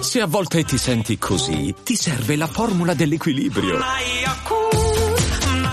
Se 0.00 0.20
a 0.20 0.26
volte 0.26 0.62
ti 0.62 0.78
senti 0.78 1.18
così, 1.18 1.74
ti 1.82 1.96
serve 1.96 2.36
la 2.36 2.46
formula 2.46 2.94
dell'equilibrio. 2.94 3.78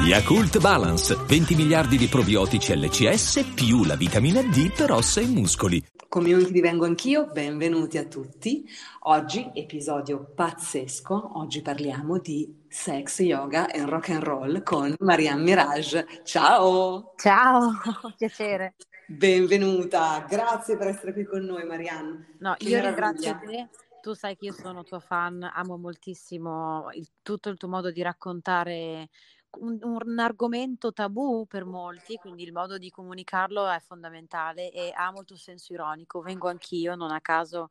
Yakult 0.04 0.60
Balance, 0.60 1.16
20 1.16 1.54
miliardi 1.54 1.96
di 1.96 2.08
probiotici 2.08 2.76
LCS 2.76 3.52
più 3.54 3.84
la 3.84 3.96
vitamina 3.96 4.42
D 4.42 4.74
per 4.74 4.92
ossa 4.92 5.22
e 5.22 5.28
muscoli. 5.28 5.86
Community 6.10 6.60
Vengo 6.60 6.86
Anch'io, 6.86 7.28
benvenuti 7.32 8.00
a 8.00 8.06
tutti. 8.06 8.68
Oggi 9.04 9.52
episodio 9.54 10.32
pazzesco, 10.36 11.38
oggi 11.40 11.62
parliamo 11.62 12.18
di 12.18 12.64
sex, 12.68 13.20
yoga 13.20 13.70
e 13.70 13.86
rock 13.86 14.10
and 14.10 14.24
roll 14.24 14.64
con 14.64 14.96
Marianne 15.00 15.44
Mirage. 15.44 16.08
Ciao! 16.24 17.14
Ciao, 17.16 17.72
piacere. 18.18 18.74
Benvenuta, 19.12 20.26
grazie 20.28 20.78
per 20.78 20.88
essere 20.88 21.14
qui 21.14 21.24
con 21.24 21.42
noi 21.42 21.66
Marianne. 21.66 22.36
No, 22.40 22.56
che 22.58 22.70
io 22.70 22.78
meraviglia. 22.78 23.10
ringrazio 23.10 23.40
te 23.50 23.70
tu 24.02 24.14
sai 24.14 24.36
che 24.36 24.46
io 24.46 24.54
sono 24.54 24.84
tua 24.84 25.00
fan, 25.00 25.44
amo 25.44 25.78
moltissimo 25.78 26.90
il, 26.94 27.08
tutto 27.22 27.50
il 27.50 27.58
tuo 27.58 27.70
modo 27.70 27.92
di 27.92 28.02
raccontare 28.02 29.10
un, 29.60 29.78
un, 29.82 30.20
argomento 30.20 30.92
tabù 30.92 31.46
per 31.48 31.66
molti, 31.66 32.16
quindi 32.16 32.44
il 32.44 32.52
modo 32.52 32.78
di 32.78 32.90
comunicarlo 32.90 33.70
è 33.70 33.80
fondamentale 33.80 34.72
e 34.72 34.92
amo 34.96 35.20
il 35.20 35.26
tuo 35.26 35.36
senso 35.36 35.74
ironico. 35.74 36.22
Vengo 36.22 36.50
anch'io, 36.50 36.96
non 36.96 37.12
a 37.12 37.22
caso 37.22 37.68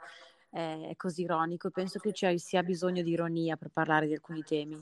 eh, 0.52 0.88
è 0.91 0.97
così 0.97 1.22
ironico, 1.22 1.70
penso 1.70 1.98
che 1.98 2.12
ci 2.12 2.38
sia 2.38 2.62
bisogno 2.62 3.02
di 3.02 3.11
ironia 3.11 3.56
per 3.56 3.70
parlare 3.72 4.06
di 4.06 4.14
alcuni 4.14 4.42
temi. 4.42 4.80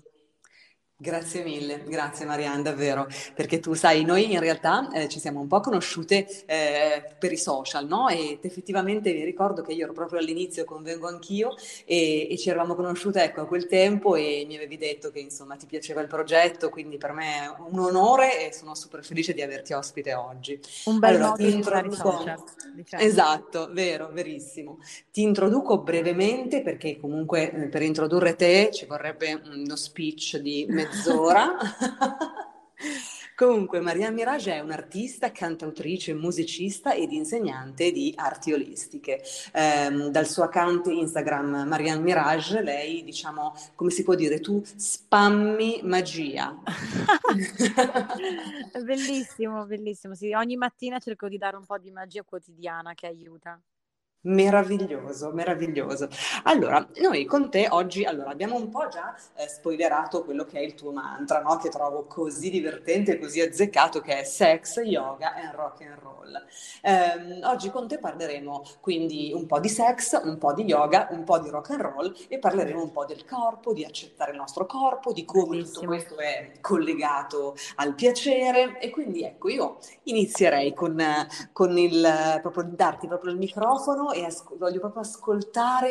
Grazie 1.00 1.44
mille, 1.44 1.84
grazie 1.86 2.26
Marianne, 2.26 2.62
davvero, 2.62 3.06
perché 3.32 3.60
tu 3.60 3.72
sai, 3.74 4.04
noi 4.04 4.32
in 4.32 4.40
realtà 4.40 4.90
eh, 4.90 5.08
ci 5.08 5.20
siamo 5.20 5.38
un 5.38 5.46
po' 5.46 5.60
conosciute 5.60 6.26
eh, 6.44 7.14
per 7.16 7.30
i 7.30 7.36
social, 7.36 7.86
no? 7.86 8.08
Ed 8.08 8.40
effettivamente 8.42 9.12
mi 9.12 9.22
ricordo 9.22 9.62
che 9.62 9.74
io 9.74 9.84
ero 9.84 9.92
proprio 9.92 10.18
all'inizio, 10.18 10.64
convengo 10.64 11.06
anch'io, 11.06 11.54
e, 11.84 12.26
e 12.28 12.36
ci 12.36 12.48
eravamo 12.48 12.74
conosciute 12.74 13.22
ecco, 13.22 13.42
a 13.42 13.46
quel 13.46 13.68
tempo 13.68 14.16
e 14.16 14.44
mi 14.48 14.56
avevi 14.56 14.76
detto 14.76 15.12
che 15.12 15.20
insomma 15.20 15.54
ti 15.54 15.66
piaceva 15.66 16.00
il 16.00 16.08
progetto, 16.08 16.68
quindi 16.68 16.96
per 16.96 17.12
me 17.12 17.44
è 17.44 17.54
un 17.68 17.78
onore 17.78 18.48
e 18.48 18.52
sono 18.52 18.74
super 18.74 19.04
felice 19.04 19.32
di 19.34 19.42
averti 19.42 19.74
ospite 19.74 20.14
oggi. 20.14 20.58
Un 20.86 20.98
bel 20.98 21.14
allora, 21.14 21.28
modo 21.28 21.42
di 21.44 21.52
introduco... 21.52 21.94
social, 21.94 22.42
diciamo. 22.74 23.02
Esatto, 23.04 23.68
vero, 23.70 24.10
verissimo. 24.12 24.80
Ti 25.12 25.22
introduco 25.22 25.78
brevemente 25.78 26.60
perché 26.60 26.98
comunque 26.98 27.52
eh, 27.52 27.68
per 27.68 27.82
introdurre 27.82 28.34
te 28.34 28.70
ci 28.72 28.84
vorrebbe 28.84 29.40
uno 29.44 29.76
speech 29.76 30.38
di 30.38 30.86
mezz'ora. 30.88 31.56
Comunque, 33.38 33.78
Maria 33.78 34.10
Mirage 34.10 34.52
è 34.52 34.58
un'artista, 34.58 35.30
cantautrice, 35.30 36.12
musicista 36.12 36.92
ed 36.92 37.12
insegnante 37.12 37.92
di 37.92 38.12
arti 38.16 38.52
olistiche. 38.52 39.22
Eh, 39.52 40.10
dal 40.10 40.26
suo 40.26 40.42
account 40.42 40.88
Instagram 40.88 41.64
Marianne 41.68 42.02
Mirage, 42.02 42.60
lei, 42.62 43.04
diciamo, 43.04 43.54
come 43.76 43.90
si 43.90 44.02
può 44.02 44.16
dire, 44.16 44.40
tu 44.40 44.60
spammi 44.64 45.82
magia. 45.84 46.52
bellissimo, 48.84 49.66
bellissimo. 49.66 50.16
Sì, 50.16 50.32
ogni 50.32 50.56
mattina 50.56 50.98
cerco 50.98 51.28
di 51.28 51.38
dare 51.38 51.56
un 51.56 51.64
po' 51.64 51.78
di 51.78 51.92
magia 51.92 52.24
quotidiana 52.24 52.92
che 52.94 53.06
aiuta. 53.06 53.56
Meraviglioso, 54.20 55.30
meraviglioso. 55.30 56.08
Allora, 56.42 56.84
noi 56.96 57.24
con 57.24 57.50
te 57.50 57.68
oggi 57.70 58.02
allora, 58.02 58.30
abbiamo 58.30 58.56
un 58.56 58.68
po' 58.68 58.88
già 58.88 59.14
eh, 59.36 59.46
spoilerato 59.46 60.24
quello 60.24 60.44
che 60.44 60.58
è 60.58 60.62
il 60.62 60.74
tuo 60.74 60.90
mantra, 60.90 61.40
no? 61.40 61.56
che 61.56 61.68
trovo 61.68 62.04
così 62.06 62.50
divertente 62.50 63.12
e 63.12 63.18
così 63.20 63.40
azzeccato, 63.40 64.00
che 64.00 64.18
è 64.18 64.24
sex, 64.24 64.82
yoga 64.82 65.36
e 65.36 65.52
rock 65.54 65.82
and 65.82 65.98
roll. 66.00 66.34
Eh, 66.82 67.44
oggi 67.44 67.70
con 67.70 67.86
te 67.86 67.98
parleremo 67.98 68.64
quindi 68.80 69.32
un 69.32 69.46
po' 69.46 69.60
di 69.60 69.68
sex, 69.68 70.20
un 70.24 70.36
po' 70.36 70.52
di 70.52 70.64
yoga, 70.64 71.06
un 71.12 71.22
po' 71.22 71.38
di 71.38 71.48
rock 71.48 71.70
and 71.70 71.80
roll 71.80 72.16
e 72.26 72.40
parleremo 72.40 72.82
un 72.82 72.90
po' 72.90 73.04
del 73.04 73.24
corpo, 73.24 73.72
di 73.72 73.84
accettare 73.84 74.32
il 74.32 74.36
nostro 74.36 74.66
corpo, 74.66 75.12
di 75.12 75.24
come 75.24 75.50
Bellissimo. 75.50 75.74
tutto 75.74 75.86
questo 75.86 76.18
è 76.18 76.52
collegato 76.60 77.54
al 77.76 77.94
piacere. 77.94 78.80
E 78.80 78.90
quindi 78.90 79.22
ecco, 79.22 79.48
io 79.48 79.78
inizierei 80.04 80.74
con, 80.74 81.00
con 81.52 81.78
il 81.78 82.38
proprio 82.42 82.64
darti 82.68 83.06
proprio 83.06 83.30
il 83.30 83.38
microfono 83.38 84.07
e 84.12 84.24
as- 84.24 84.44
voglio 84.56 84.80
proprio 84.80 85.02
ascoltare 85.02 85.90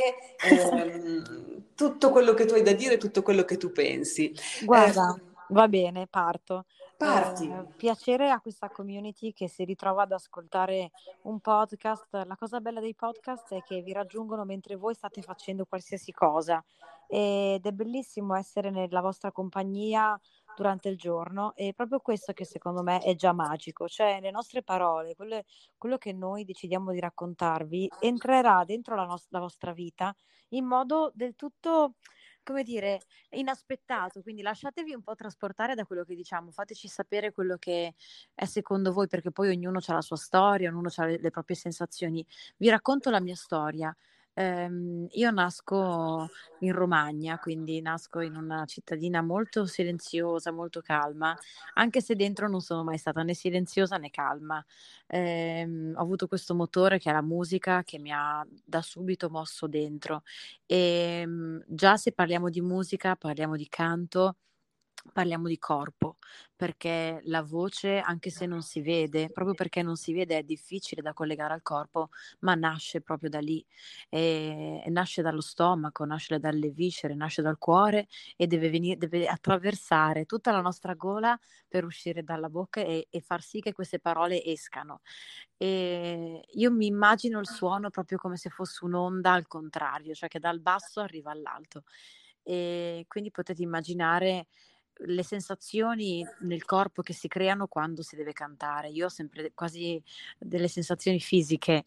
ehm, 0.50 1.64
tutto 1.76 2.10
quello 2.10 2.34
che 2.34 2.46
tu 2.46 2.54
hai 2.54 2.64
da 2.64 2.74
dire, 2.74 2.98
tutto 2.98 3.22
quello 3.22 3.44
che 3.44 3.58
tu 3.58 3.72
pensi. 3.72 4.34
Guarda, 4.64 5.16
eh, 5.16 5.22
va 5.50 5.68
bene, 5.68 6.08
parto. 6.08 6.66
Parti. 6.98 7.48
Eh, 7.48 7.66
piacere 7.76 8.32
a 8.32 8.40
questa 8.40 8.70
community 8.70 9.32
che 9.32 9.48
si 9.48 9.64
ritrova 9.64 10.04
ad 10.04 10.12
ascoltare 10.12 10.92
un 11.24 11.40
podcast. 11.40 12.08
La 12.26 12.36
cosa 12.36 12.60
bella 12.60 12.80
dei 12.80 12.96
podcast 12.96 13.54
è 13.54 13.62
che 13.62 13.82
vi 13.82 13.94
raggiungono 13.94 14.46
mentre 14.46 14.76
voi 14.76 14.96
state 14.96 15.22
facendo 15.22 15.66
qualsiasi 15.66 16.12
cosa 16.12 16.64
ed 17.08 17.66
è 17.66 17.72
bellissimo 17.72 18.36
essere 18.36 18.70
nella 18.70 19.00
vostra 19.00 19.32
compagnia 19.32 20.20
durante 20.57 20.90
il 20.90 20.97
giorno 20.97 21.53
e 21.56 21.73
proprio 21.75 22.00
questo 22.00 22.34
che 22.34 22.44
secondo 22.44 22.81
me 22.81 23.00
è 23.00 23.13
già 23.13 23.31
magico, 23.31 23.88
cioè 23.88 24.19
le 24.19 24.31
nostre 24.31 24.63
parole, 24.63 25.13
quelle, 25.16 25.45
quello 25.78 25.97
che 26.00 26.13
noi 26.13 26.45
decidiamo 26.45 26.91
di 26.91 27.00
raccontarvi 27.00 27.88
entrerà 28.00 28.63
dentro 28.66 28.95
la, 28.95 29.06
nos- 29.06 29.28
la 29.29 29.40
vostra 29.40 29.72
vita 29.72 30.13
in 30.50 30.66
modo 30.66 31.12
del 31.13 31.35
tutto 31.35 31.94
come 32.41 32.63
dire, 32.63 33.01
inaspettato, 33.31 34.22
quindi 34.22 34.41
lasciatevi 34.41 34.94
un 34.94 35.03
po' 35.03 35.16
trasportare 35.16 35.75
da 35.75 35.84
quello 35.85 36.06
che 36.06 36.16
diciamo, 36.16 36.50
fateci 36.50 36.88
sapere 36.88 37.34
quello 37.34 37.57
che 37.57 37.94
è 38.34 38.45
secondo 38.45 38.94
voi, 38.94 39.07
perché 39.07 39.31
poi 39.31 39.50
ognuno 39.50 39.79
ha 39.85 39.94
la 39.94 40.01
sua 40.01 40.16
storia, 40.16 40.69
ognuno 40.69 40.89
ha 40.95 41.06
le, 41.06 41.19
le 41.19 41.29
proprie 41.29 41.57
sensazioni. 41.57 42.25
Vi 42.56 42.69
racconto 42.69 43.09
la 43.09 43.19
mia 43.19 43.35
storia. 43.35 43.94
Ehm, 44.40 45.08
io 45.12 45.31
nasco 45.31 46.30
in 46.59 46.72
Romagna, 46.74 47.40
quindi 47.40 47.81
nasco 47.81 48.20
in 48.20 48.36
una 48.36 48.66
cittadina 48.66 49.22
molto 49.24 49.66
silenziosa, 49.66 50.52
molto 50.52 50.81
calma, 50.81 51.36
anche 51.74 52.02
se 52.02 52.16
dentro 52.16 52.48
non 52.48 52.62
sono 52.62 52.84
mai 52.84 52.98
stata 53.00 53.24
né 53.24 53.34
silenziosa 53.34 53.98
né 53.98 54.09
calma. 54.12 54.64
Ehm, 55.08 55.94
ho 55.96 56.02
avuto 56.02 56.28
questo 56.28 56.53
motore 56.53 57.00
che 57.00 57.09
è 57.09 57.14
la 57.14 57.22
musica 57.24 57.84
che 57.84 57.98
mi 58.00 58.12
ha 58.14 58.46
da 58.64 58.81
subito 58.81 59.30
mosso 59.30 59.68
dentro. 59.68 60.22
E 60.66 61.22
ehm, 61.24 61.64
già 61.68 61.98
se 61.98 62.12
parliamo 62.12 62.50
di 62.50 62.62
musica, 62.62 63.16
parliamo 63.16 63.56
di 63.56 63.68
canto, 63.68 64.36
parliamo 65.12 65.47
di 65.47 65.57
corpo, 65.57 66.18
perché 66.56 67.22
la 67.25 67.41
voce, 67.44 68.00
anche 68.00 68.29
se 68.29 68.45
non 68.45 68.62
si 68.62 68.81
vede, 68.81 69.29
proprio 69.29 69.53
perché 69.56 69.81
non 69.81 69.95
si 69.95 70.13
vede, 70.13 70.38
è 70.38 70.44
difficile 70.44 71.01
da 71.01 71.13
collegare 71.13 71.53
al 71.53 71.62
corpo, 71.62 72.09
ma 72.40 72.56
nasce 72.56 73.01
proprio 73.01 73.29
da 73.29 73.40
lì, 73.40 73.63
e, 74.09 74.81
e 74.85 74.90
nasce 74.90 75.22
dallo 75.22 75.41
stomaco, 75.41 76.06
nasce 76.06 76.40
dalle 76.40 76.69
viscere, 76.69 77.16
nasce 77.16 77.41
dal 77.41 77.57
cuore 77.57 78.07
e 78.35 78.47
deve, 78.47 78.69
venire, 78.69 78.97
deve 78.97 79.28
attraversare 79.28 80.25
tutta 80.25 80.51
la 80.51 80.62
nostra 80.62 80.94
gola 80.94 81.38
per 81.68 81.84
uscire 81.85 82.24
dalla 82.24 82.50
bocca 82.50 82.81
e, 82.81 83.07
e 83.09 83.22
far 83.22 83.41
sì 83.41 83.59
che 83.59 83.74
queste 83.74 84.00
parole 84.00 84.44
escano. 84.44 85.01
E 85.57 86.44
io 86.51 86.72
mi 86.72 86.85
immagino 86.85 87.39
il 87.39 87.47
suono 87.47 87.89
proprio 87.89 88.18
come 88.18 88.38
se 88.38 88.50
fosse 88.50 88.85
un'onda 88.85 89.34
al 89.34 89.47
contrario, 89.47 90.13
cioè 90.13 90.29
che 90.29 90.39
dal 90.39 90.59
basso 90.62 91.00
arriva 91.01 91.31
all'alto. 91.31 91.84
E 92.44 93.06
quindi 93.07 93.31
potete 93.31 93.62
immaginare 93.62 94.47
le 95.00 95.24
sensazioni 95.24 96.25
nel 96.41 96.66
corpo 96.66 97.02
che 97.02 97.13
si 97.13 97.28
creano 97.28 97.68
quando 97.68 98.02
si 98.02 98.16
deve 98.16 98.34
cantare. 98.34 98.90
Io 98.90 99.06
ho 99.06 99.09
sempre 99.09 99.52
quasi 99.53 100.02
delle 100.38 100.68
sensazioni 100.68 101.19
fisiche. 101.19 101.84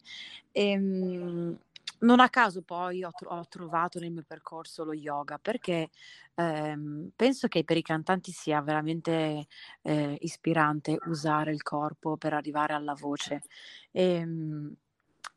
E, 0.51 0.69
ehm, 0.71 1.57
non 1.99 2.19
a 2.19 2.29
caso 2.29 2.61
poi 2.63 3.03
ho, 3.03 3.11
ho, 3.25 3.47
trovato 3.47 3.99
nel 3.99 4.11
mio 4.11 4.23
percorso 4.25 4.83
lo 4.83 4.93
yoga 4.93 5.37
perché 5.37 5.89
ehm, 6.35 7.11
penso 7.15 7.47
che 7.47 7.63
per 7.63 7.77
i 7.77 7.83
cantanti 7.83 8.31
sia 8.31 8.61
veramente 8.61 9.47
eh, 9.83 10.17
ispirante 10.21 10.97
usare 11.05 11.51
il 11.51 11.61
corpo 11.61 12.17
per 12.17 12.33
arrivare 12.33 12.73
alla 12.73 12.95
voce. 12.95 13.41
E, 13.91 14.25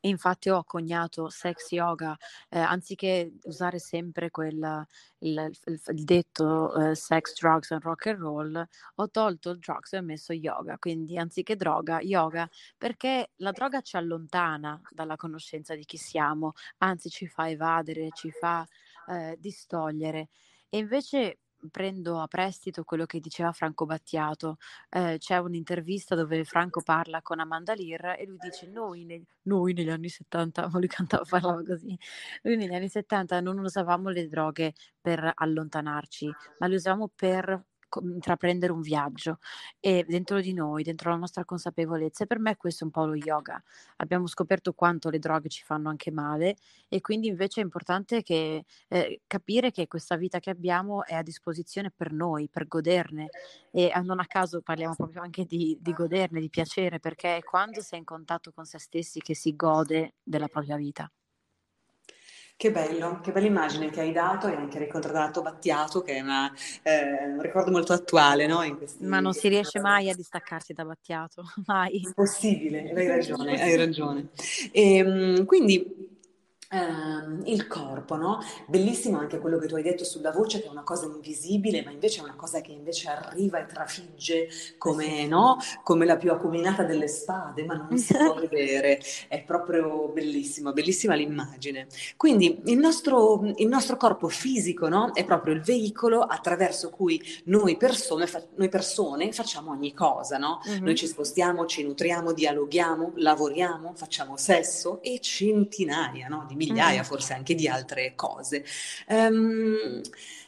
Infatti 0.06 0.50
ho 0.50 0.64
coniato 0.64 1.28
sex 1.30 1.70
yoga, 1.72 2.14
eh, 2.50 2.58
anziché 2.58 3.32
usare 3.44 3.78
sempre 3.78 4.30
quel, 4.30 4.86
il, 5.20 5.50
il, 5.64 5.80
il 5.86 6.04
detto 6.04 6.74
eh, 6.90 6.94
sex, 6.94 7.38
drugs 7.40 7.70
and 7.70 7.82
rock 7.82 8.06
and 8.08 8.18
roll, 8.18 8.68
ho 8.96 9.10
tolto 9.10 9.50
il 9.50 9.58
drugs 9.58 9.92
e 9.94 9.98
ho 9.98 10.02
messo 10.02 10.32
yoga, 10.34 10.76
quindi 10.78 11.16
anziché 11.16 11.56
droga, 11.56 12.00
yoga, 12.00 12.46
perché 12.76 13.30
la 13.36 13.50
droga 13.52 13.80
ci 13.80 13.96
allontana 13.96 14.78
dalla 14.90 15.16
conoscenza 15.16 15.74
di 15.74 15.84
chi 15.84 15.96
siamo, 15.96 16.52
anzi 16.78 17.08
ci 17.08 17.26
fa 17.26 17.48
evadere, 17.48 18.10
ci 18.12 18.30
fa 18.30 18.66
eh, 19.08 19.36
distogliere. 19.38 20.28
E 20.68 20.78
invece 20.78 21.38
prendo 21.70 22.20
a 22.20 22.26
prestito 22.26 22.84
quello 22.84 23.06
che 23.06 23.20
diceva 23.20 23.52
Franco 23.52 23.86
Battiato. 23.86 24.56
Eh, 24.90 25.16
c'è 25.18 25.38
un'intervista 25.38 26.14
dove 26.14 26.44
Franco 26.44 26.82
parla 26.82 27.22
con 27.22 27.40
Amanda 27.40 27.74
Lear 27.74 28.16
e 28.18 28.26
lui 28.26 28.38
dice: 28.38 28.66
Noi, 28.66 29.04
ne- 29.04 29.24
noi 29.42 29.72
negli 29.72 29.90
anni 29.90 30.08
70, 30.08 30.68
ma 30.70 30.78
lui 30.78 30.88
cantava, 30.88 31.24
parlava 31.28 31.62
così. 31.62 31.96
Noi 32.42 32.56
negli 32.56 32.74
anni 32.74 32.88
70 32.88 33.40
non 33.40 33.58
usavamo 33.58 34.08
le 34.10 34.28
droghe 34.28 34.72
per 35.00 35.32
allontanarci, 35.34 36.36
ma 36.58 36.66
le 36.66 36.76
usavamo 36.76 37.10
per 37.14 37.62
intraprendere 38.02 38.72
un 38.72 38.80
viaggio 38.80 39.38
e 39.80 40.04
dentro 40.06 40.40
di 40.40 40.52
noi, 40.52 40.82
dentro 40.82 41.10
la 41.10 41.16
nostra 41.16 41.44
consapevolezza. 41.44 42.24
E 42.24 42.26
per 42.26 42.38
me 42.38 42.56
questo 42.56 42.84
è 42.84 42.86
un 42.86 42.92
po' 42.92 43.06
lo 43.06 43.14
yoga. 43.14 43.62
Abbiamo 43.96 44.26
scoperto 44.26 44.72
quanto 44.72 45.10
le 45.10 45.18
droghe 45.18 45.48
ci 45.48 45.62
fanno 45.64 45.88
anche 45.88 46.10
male 46.10 46.56
e 46.88 47.00
quindi 47.00 47.28
invece 47.28 47.60
è 47.60 47.64
importante 47.64 48.22
che, 48.22 48.64
eh, 48.88 49.20
capire 49.26 49.70
che 49.70 49.86
questa 49.86 50.16
vita 50.16 50.40
che 50.40 50.50
abbiamo 50.50 51.04
è 51.04 51.14
a 51.14 51.22
disposizione 51.22 51.90
per 51.90 52.12
noi, 52.12 52.48
per 52.48 52.66
goderne. 52.66 53.28
E 53.70 53.92
non 54.02 54.20
a 54.20 54.26
caso 54.26 54.60
parliamo 54.60 54.94
proprio 54.94 55.22
anche 55.22 55.44
di, 55.44 55.76
di 55.80 55.92
goderne, 55.92 56.40
di 56.40 56.48
piacere, 56.48 57.00
perché 57.00 57.36
è 57.38 57.42
quando 57.42 57.80
sei 57.80 58.00
in 58.00 58.04
contatto 58.04 58.52
con 58.52 58.64
se 58.64 58.78
stessi 58.78 59.20
che 59.20 59.34
si 59.34 59.54
gode 59.56 60.14
della 60.22 60.48
propria 60.48 60.76
vita. 60.76 61.10
Che 62.56 62.70
bello, 62.70 63.20
che 63.20 63.32
bella 63.32 63.46
immagine 63.46 63.90
che 63.90 64.00
hai 64.00 64.12
dato 64.12 64.46
e 64.46 64.54
anche 64.54 64.78
ricordato 64.78 65.42
Battiato, 65.42 66.02
che 66.02 66.14
è 66.14 66.20
una, 66.20 66.50
eh, 66.82 67.26
un 67.26 67.42
ricordo 67.42 67.72
molto 67.72 67.92
attuale, 67.92 68.46
no? 68.46 68.58
Questi, 68.76 69.04
Ma 69.04 69.18
non 69.18 69.32
si 69.32 69.48
riesce 69.48 69.80
mai 69.80 70.08
a 70.08 70.14
distaccarsi 70.14 70.72
da 70.72 70.84
Battiato, 70.84 71.42
mai. 71.66 72.00
Impossibile, 72.00 72.92
hai 72.94 73.08
ragione, 73.08 73.60
hai 73.60 73.76
ragione. 73.76 74.28
E, 74.72 74.96
ehm, 74.96 75.44
quindi 75.44 76.13
Uh, 76.74 77.42
il 77.44 77.68
corpo, 77.68 78.16
no? 78.16 78.40
Bellissimo 78.66 79.18
anche 79.18 79.38
quello 79.38 79.58
che 79.58 79.68
tu 79.68 79.76
hai 79.76 79.82
detto 79.82 80.04
sulla 80.04 80.32
voce, 80.32 80.60
che 80.60 80.66
è 80.66 80.70
una 80.70 80.82
cosa 80.82 81.06
invisibile, 81.06 81.84
ma 81.84 81.92
invece 81.92 82.20
è 82.20 82.24
una 82.24 82.34
cosa 82.34 82.60
che 82.60 82.72
invece 82.72 83.08
arriva 83.08 83.60
e 83.60 83.66
trafigge 83.66 84.48
come, 84.76 85.26
no? 85.28 85.58
come 85.84 86.04
la 86.04 86.16
più 86.16 86.32
acuminata 86.32 86.82
delle 86.82 87.06
spade, 87.06 87.64
ma 87.64 87.74
non 87.74 87.96
si 87.96 88.14
può 88.14 88.34
vedere. 88.48 89.00
È 89.28 89.40
proprio 89.42 90.08
bellissimo, 90.08 90.72
bellissima 90.72 91.14
l'immagine. 91.14 91.86
Quindi 92.16 92.60
il 92.64 92.78
nostro, 92.78 93.42
il 93.56 93.68
nostro 93.68 93.96
corpo 93.96 94.28
fisico 94.28 94.88
no? 94.88 95.12
è 95.12 95.24
proprio 95.24 95.54
il 95.54 95.60
veicolo 95.60 96.22
attraverso 96.22 96.90
cui 96.90 97.22
noi 97.44 97.76
persone, 97.76 98.26
fa- 98.26 98.42
noi 98.56 98.68
persone 98.68 99.30
facciamo 99.30 99.70
ogni 99.70 99.94
cosa. 99.94 100.38
No? 100.38 100.60
Mm-hmm. 100.68 100.84
Noi 100.84 100.94
ci 100.96 101.06
spostiamo, 101.06 101.66
ci 101.66 101.84
nutriamo, 101.84 102.32
dialoghiamo, 102.32 103.12
lavoriamo, 103.16 103.92
facciamo 103.94 104.36
sesso 104.36 105.00
e 105.02 105.20
centinaia 105.20 106.26
no? 106.26 106.44
di 106.48 106.56
migliaia 106.66 107.02
mm. 107.02 107.04
forse 107.04 107.32
anche 107.32 107.54
di 107.54 107.68
altre 107.68 108.14
cose. 108.14 108.64
Um, 109.08 110.00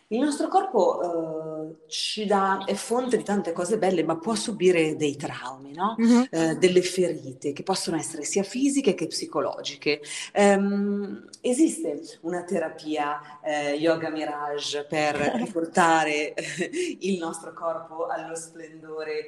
il 0.08 0.20
nostro 0.20 0.46
corpo 0.46 1.00
uh, 1.00 1.88
ci 1.88 2.26
dà, 2.26 2.62
è 2.64 2.74
fonte 2.74 3.16
di 3.16 3.24
tante 3.24 3.50
cose 3.50 3.76
belle, 3.76 4.04
ma 4.04 4.16
può 4.16 4.36
subire 4.36 4.94
dei 4.94 5.16
traumi, 5.16 5.72
no? 5.72 5.96
mm-hmm. 6.00 6.24
uh, 6.30 6.58
delle 6.58 6.82
ferite 6.82 7.52
che 7.52 7.64
possono 7.64 7.96
essere 7.96 8.22
sia 8.22 8.44
fisiche 8.44 8.94
che 8.94 9.08
psicologiche. 9.08 10.00
Um, 10.34 11.28
esiste 11.40 12.18
una 12.20 12.44
terapia 12.44 13.18
uh, 13.42 13.74
Yoga 13.74 14.08
Mirage 14.10 14.84
per 14.84 15.16
riportare 15.34 16.34
il 17.00 17.18
nostro 17.18 17.52
corpo 17.52 18.06
allo 18.06 18.36
splendore 18.36 19.26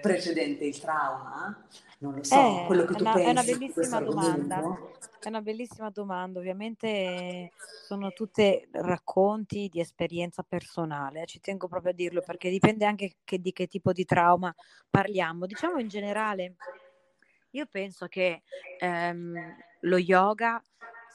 precedente 0.00 0.64
il 0.64 0.80
trauma? 0.80 1.54
Non 1.98 2.14
lo 2.14 2.24
so, 2.24 2.34
eh, 2.34 2.64
quello 2.66 2.84
che 2.84 2.94
tu 2.94 3.02
una, 3.02 3.12
pensi. 3.12 3.28
È 3.28 3.30
una 3.30 3.42
bellissima 3.42 4.00
domanda. 4.00 4.78
È 5.22 5.28
una 5.28 5.40
bellissima 5.40 5.88
domanda. 5.90 6.40
Ovviamente 6.40 7.52
sono 7.86 8.10
tutte 8.10 8.68
racconti 8.72 9.68
di 9.70 9.78
esperienza 9.78 10.42
personale. 10.42 11.26
Ci 11.26 11.38
tengo 11.38 11.68
proprio 11.68 11.92
a 11.92 11.94
dirlo 11.94 12.22
perché 12.22 12.50
dipende 12.50 12.84
anche 12.84 13.18
che, 13.22 13.38
di 13.38 13.52
che 13.52 13.68
tipo 13.68 13.92
di 13.92 14.04
trauma 14.04 14.52
parliamo. 14.90 15.46
Diciamo 15.46 15.78
in 15.78 15.86
generale, 15.86 16.56
io 17.50 17.66
penso 17.66 18.08
che 18.08 18.42
ehm, 18.80 19.56
lo 19.82 19.96
yoga 19.96 20.60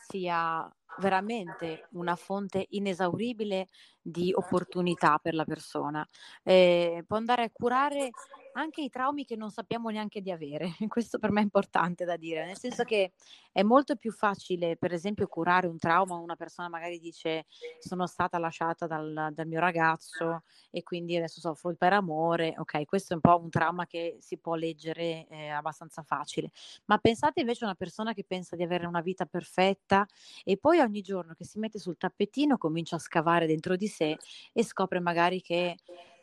sia 0.08 0.74
veramente 1.00 1.88
una 1.92 2.16
fonte 2.16 2.66
inesauribile 2.70 3.68
di 4.02 4.32
opportunità 4.34 5.18
per 5.18 5.34
la 5.34 5.44
persona. 5.44 6.08
Eh, 6.44 7.04
può 7.06 7.18
andare 7.18 7.44
a 7.44 7.52
curare 7.52 8.12
anche 8.60 8.82
i 8.82 8.90
traumi 8.90 9.24
che 9.24 9.36
non 9.36 9.52
sappiamo 9.52 9.90
neanche 9.90 10.22
di 10.22 10.32
avere. 10.32 10.70
Questo 10.88 11.20
per 11.20 11.32
me 11.32 11.42
è 11.42 11.44
importante 11.44 12.06
da 12.06 12.18
dire, 12.18 12.46
nel 12.46 12.58
senso 12.58 12.84
che 12.84 13.14
è 13.52 13.64
molto 13.64 13.96
più 13.96 14.12
facile, 14.12 14.78
per 14.78 14.94
esempio, 14.94 15.28
curare 15.28 15.68
un 15.68 15.78
trauma. 15.78 16.16
Una 16.16 16.36
persona 16.36 16.68
magari 16.68 17.00
dice 17.00 17.46
sono 17.80 18.08
stata 18.08 18.38
lasciata 18.38 18.88
dal, 18.88 19.30
dal 19.32 19.48
mio 19.48 19.60
ragazzo 19.60 20.44
e 20.72 20.84
quindi 20.84 21.16
adesso 21.16 21.40
soffro 21.40 21.74
per 21.76 21.94
amore. 21.94 22.54
Ok, 22.58 22.86
questo 22.86 23.14
è 23.14 23.16
un 23.16 23.22
po' 23.22 23.40
un 23.40 23.50
trauma 23.50 23.86
che 23.86 24.18
si 24.20 24.38
può 24.38 24.56
leggere 24.56 25.28
eh, 25.28 25.50
abbastanza 25.50 26.02
facile. 26.02 26.52
Ma 26.86 26.98
pensate 26.98 27.42
invece 27.42 27.64
a 27.64 27.68
una 27.68 27.76
persona 27.76 28.14
che 28.14 28.24
pensa 28.24 28.56
di 28.56 28.64
avere 28.64 28.86
una 28.86 29.02
vita 29.02 29.26
perfetta 29.26 30.06
e 30.44 30.58
poi 30.58 30.80
ogni 30.80 31.02
giorno 31.02 31.34
che 31.34 31.46
si 31.46 31.60
mette 31.60 31.80
sul 31.80 31.98
tappetino 31.98 32.58
comincia 32.58 32.96
a 32.96 33.00
scavare 33.00 33.46
dentro 33.46 33.76
di 33.76 33.88
sé 33.88 34.18
e 34.54 34.64
scopre 34.64 35.00
magari 35.00 35.42
che 35.42 35.78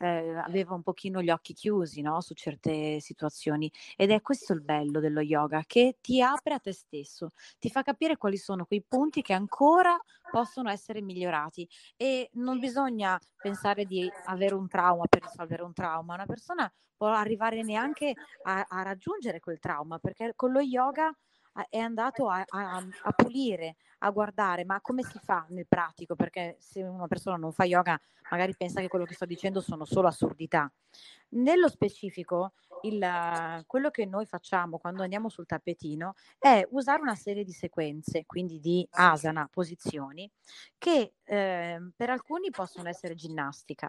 eh, 0.05 0.35
aveva 0.37 0.75
un 0.75 0.83
pochino 0.83 1.21
gli 1.21 1.29
occhi 1.29 1.53
chiusi 1.53 2.01
no? 2.01 2.21
su 2.21 2.33
certe 2.35 2.99
situazioni 2.99 3.71
ed 3.95 4.11
è 4.11 4.21
questo 4.21 4.53
il 4.53 4.61
bello 4.61 4.99
dello 4.99 5.21
yoga 5.21 5.63
che 5.65 5.97
ti 5.99 6.21
apre 6.21 6.53
a 6.53 6.59
te 6.59 6.71
stesso, 6.73 7.31
ti 7.57 7.69
fa 7.69 7.81
capire 7.81 8.17
quali 8.17 8.37
sono 8.37 8.65
quei 8.65 8.83
punti 8.87 9.21
che 9.21 9.33
ancora 9.33 9.97
possono 10.29 10.69
essere 10.69 11.01
migliorati 11.01 11.67
e 11.95 12.29
non 12.33 12.59
bisogna 12.59 13.19
pensare 13.35 13.85
di 13.85 14.09
avere 14.25 14.53
un 14.53 14.67
trauma 14.67 15.05
per 15.07 15.23
risolvere 15.23 15.63
un 15.63 15.73
trauma, 15.73 16.13
una 16.13 16.25
persona 16.25 16.71
può 16.95 17.07
arrivare 17.07 17.63
neanche 17.63 18.13
a, 18.43 18.65
a 18.67 18.81
raggiungere 18.83 19.39
quel 19.39 19.59
trauma 19.59 19.97
perché 19.99 20.33
con 20.35 20.51
lo 20.51 20.59
yoga 20.59 21.11
è 21.69 21.77
andato 21.77 22.27
a, 22.27 22.43
a, 22.47 22.85
a, 23.03 23.11
pulire, 23.11 23.77
a 23.99 24.09
guardare, 24.09 24.65
ma 24.65 24.81
come 24.81 25.03
si 25.03 25.19
fa 25.23 25.45
nel 25.49 25.67
pratico? 25.67 26.15
Perché 26.15 26.57
se 26.59 26.83
una 26.83 27.07
persona 27.07 27.37
non 27.37 27.51
fa 27.51 27.63
yoga, 27.63 27.99
magari 28.29 28.55
pensa 28.55 28.81
che 28.81 28.87
quello 28.87 29.05
che 29.05 29.13
sto 29.13 29.25
dicendo 29.25 29.61
sono 29.61 29.85
solo 29.85 30.07
assurdità. 30.07 30.71
Nello 31.29 31.69
specifico, 31.69 32.53
il, 32.81 33.63
quello 33.67 33.89
che 33.89 34.05
noi 34.05 34.25
facciamo 34.25 34.77
quando 34.77 35.03
andiamo 35.03 35.29
sul 35.29 35.45
tappetino 35.45 36.13
è 36.37 36.65
usare 36.71 37.01
una 37.01 37.15
serie 37.15 37.43
di 37.43 37.53
sequenze, 37.53 38.25
quindi 38.25 38.59
di 38.59 38.85
asana, 38.91 39.47
posizioni, 39.51 40.29
che 40.77 41.13
eh, 41.23 41.91
per 41.95 42.09
alcuni 42.09 42.49
possono 42.49 42.89
essere 42.89 43.15
ginnastica 43.15 43.87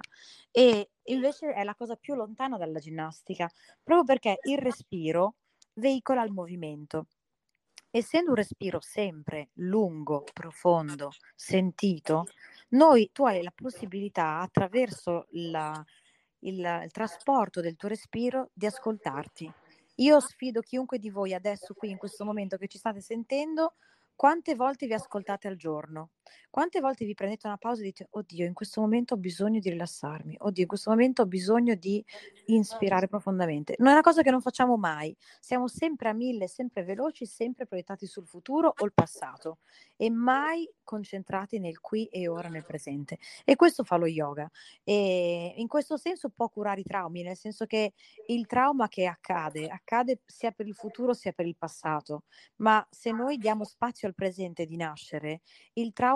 e 0.51 0.91
invece 1.05 1.53
è 1.53 1.65
la 1.65 1.75
cosa 1.75 1.97
più 1.97 2.15
lontana 2.15 2.57
dalla 2.57 2.79
ginnastica, 2.79 3.51
proprio 3.83 4.05
perché 4.05 4.39
il 4.45 4.59
respiro 4.59 5.35
veicola 5.75 6.23
il 6.23 6.33
movimento 6.33 7.07
essendo 7.99 8.31
un 8.31 8.37
respiro 8.37 8.81
sempre 8.81 9.51
lungo, 9.55 10.25
profondo, 10.33 11.11
sentito, 11.35 12.27
noi, 12.71 13.11
tu 13.13 13.25
hai 13.25 13.43
la 13.43 13.53
possibilità 13.55 14.41
attraverso 14.41 15.27
la, 15.31 15.83
il, 16.41 16.81
il 16.85 16.91
trasporto 16.91 17.61
del 17.61 17.77
tuo 17.77 17.89
respiro 17.89 18.51
di 18.53 18.67
ascoltarti. 18.67 19.51
Io 19.97 20.21
sfido 20.21 20.61
chiunque 20.61 20.99
di 20.99 21.11
voi 21.11 21.33
adesso 21.33 21.73
qui 21.75 21.91
in 21.91 21.97
questo 21.97 22.25
momento 22.25 22.57
che 22.57 22.69
ci 22.69 22.79
state 22.79 23.01
sentendo 23.01 23.75
quante 24.15 24.55
volte 24.55 24.87
vi 24.87 24.93
ascoltate 24.93 25.49
al 25.49 25.57
giorno? 25.57 26.11
Quante 26.51 26.81
volte 26.81 27.05
vi 27.05 27.15
prendete 27.15 27.47
una 27.47 27.57
pausa 27.57 27.83
e 27.83 27.85
dite, 27.85 28.07
oddio, 28.11 28.47
in 28.47 28.55
questo 28.55 28.81
momento 28.81 29.15
ho 29.15 29.17
bisogno 29.17 29.59
di 29.61 29.71
rilassarmi, 29.71 30.37
oddio, 30.39 30.63
in 30.63 30.69
questo 30.69 30.91
momento 30.91 31.23
ho 31.23 31.27
bisogno 31.27 31.75
di 31.75 32.05
inspirare 32.47 33.09
profondamente. 33.09 33.75
Non 33.79 33.89
è 33.89 33.93
una 33.93 34.01
cosa 34.01 34.23
che 34.23 34.31
non 34.31 34.41
facciamo 34.41 34.77
mai, 34.77 35.15
siamo 35.41 35.69
sempre 35.69 36.09
a 36.09 36.13
mille, 36.13 36.49
sempre 36.49 36.83
veloci, 36.83 37.27
sempre 37.27 37.67
proiettati 37.67 38.07
sul 38.07 38.27
futuro 38.27 38.73
o 38.77 38.85
il 38.85 38.93
passato 38.93 39.59
e 39.97 40.11
mai 40.11 40.69
concentrati 40.83 41.59
nel 41.59 41.81
qui 41.81 42.07
e 42.07 42.29
ora, 42.29 42.49
nel 42.49 42.65
presente. 42.65 43.19
E 43.45 43.57
questo 43.57 43.85
fa 43.85 43.97
lo 43.97 44.07
yoga. 44.07 44.49
E 44.83 45.53
in 45.57 45.67
questo 45.67 45.97
senso 45.97 46.31
può 46.31 46.49
curare 46.49 46.81
i 46.81 46.85
traumi, 46.85 47.23
nel 47.23 47.37
senso 47.37 47.67
che 47.67 47.93
il 48.27 48.47
trauma 48.47 48.89
che 48.89 49.07
accade, 49.07 49.69
accade 49.69 50.21
sia 50.25 50.53
per 50.53 50.67
il 50.67 50.75
futuro 50.75 51.13
sia 51.13 51.33
per 51.33 51.47
il 51.47 51.57
passato, 51.57 52.25
ma 52.57 52.87
se 52.91 53.11
noi 53.11 53.37
diamo 53.37 53.65
spazio 53.65 54.09
al 54.09 54.15
presente 54.15 54.65
di 54.65 54.77
nascere, 54.77 55.41
il 55.75 55.93
trauma 55.93 56.16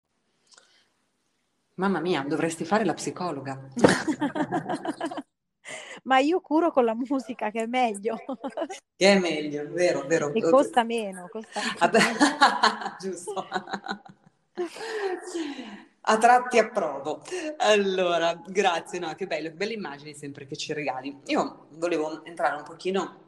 Mamma 1.81 1.99
mia, 1.99 2.23
dovresti 2.27 2.63
fare 2.63 2.85
la 2.85 2.93
psicologa. 2.93 3.59
Ma 6.03 6.19
io 6.19 6.39
curo 6.39 6.71
con 6.71 6.85
la 6.85 6.93
musica, 6.93 7.49
che 7.49 7.63
è 7.63 7.65
meglio. 7.65 8.17
Che 9.01 9.13
è 9.13 9.17
meglio, 9.17 9.67
vero, 9.71 10.05
vero. 10.05 10.31
E 10.31 10.41
costa 10.47 10.83
meno, 10.83 11.27
costa 11.27 11.59
meno. 11.89 11.97
Giusto. 13.01 13.47
A 16.01 16.17
tratti 16.19 16.59
approvo. 16.59 17.23
Allora, 17.57 18.39
grazie, 18.45 18.99
no, 18.99 19.15
che 19.15 19.25
bello, 19.25 19.49
che 19.49 19.55
belle 19.55 19.73
immagini 19.73 20.13
sempre 20.13 20.45
che 20.45 20.55
ci 20.55 20.73
regali. 20.73 21.19
Io 21.25 21.65
volevo 21.71 22.23
entrare 22.25 22.57
un 22.57 22.63
pochino 22.63 23.20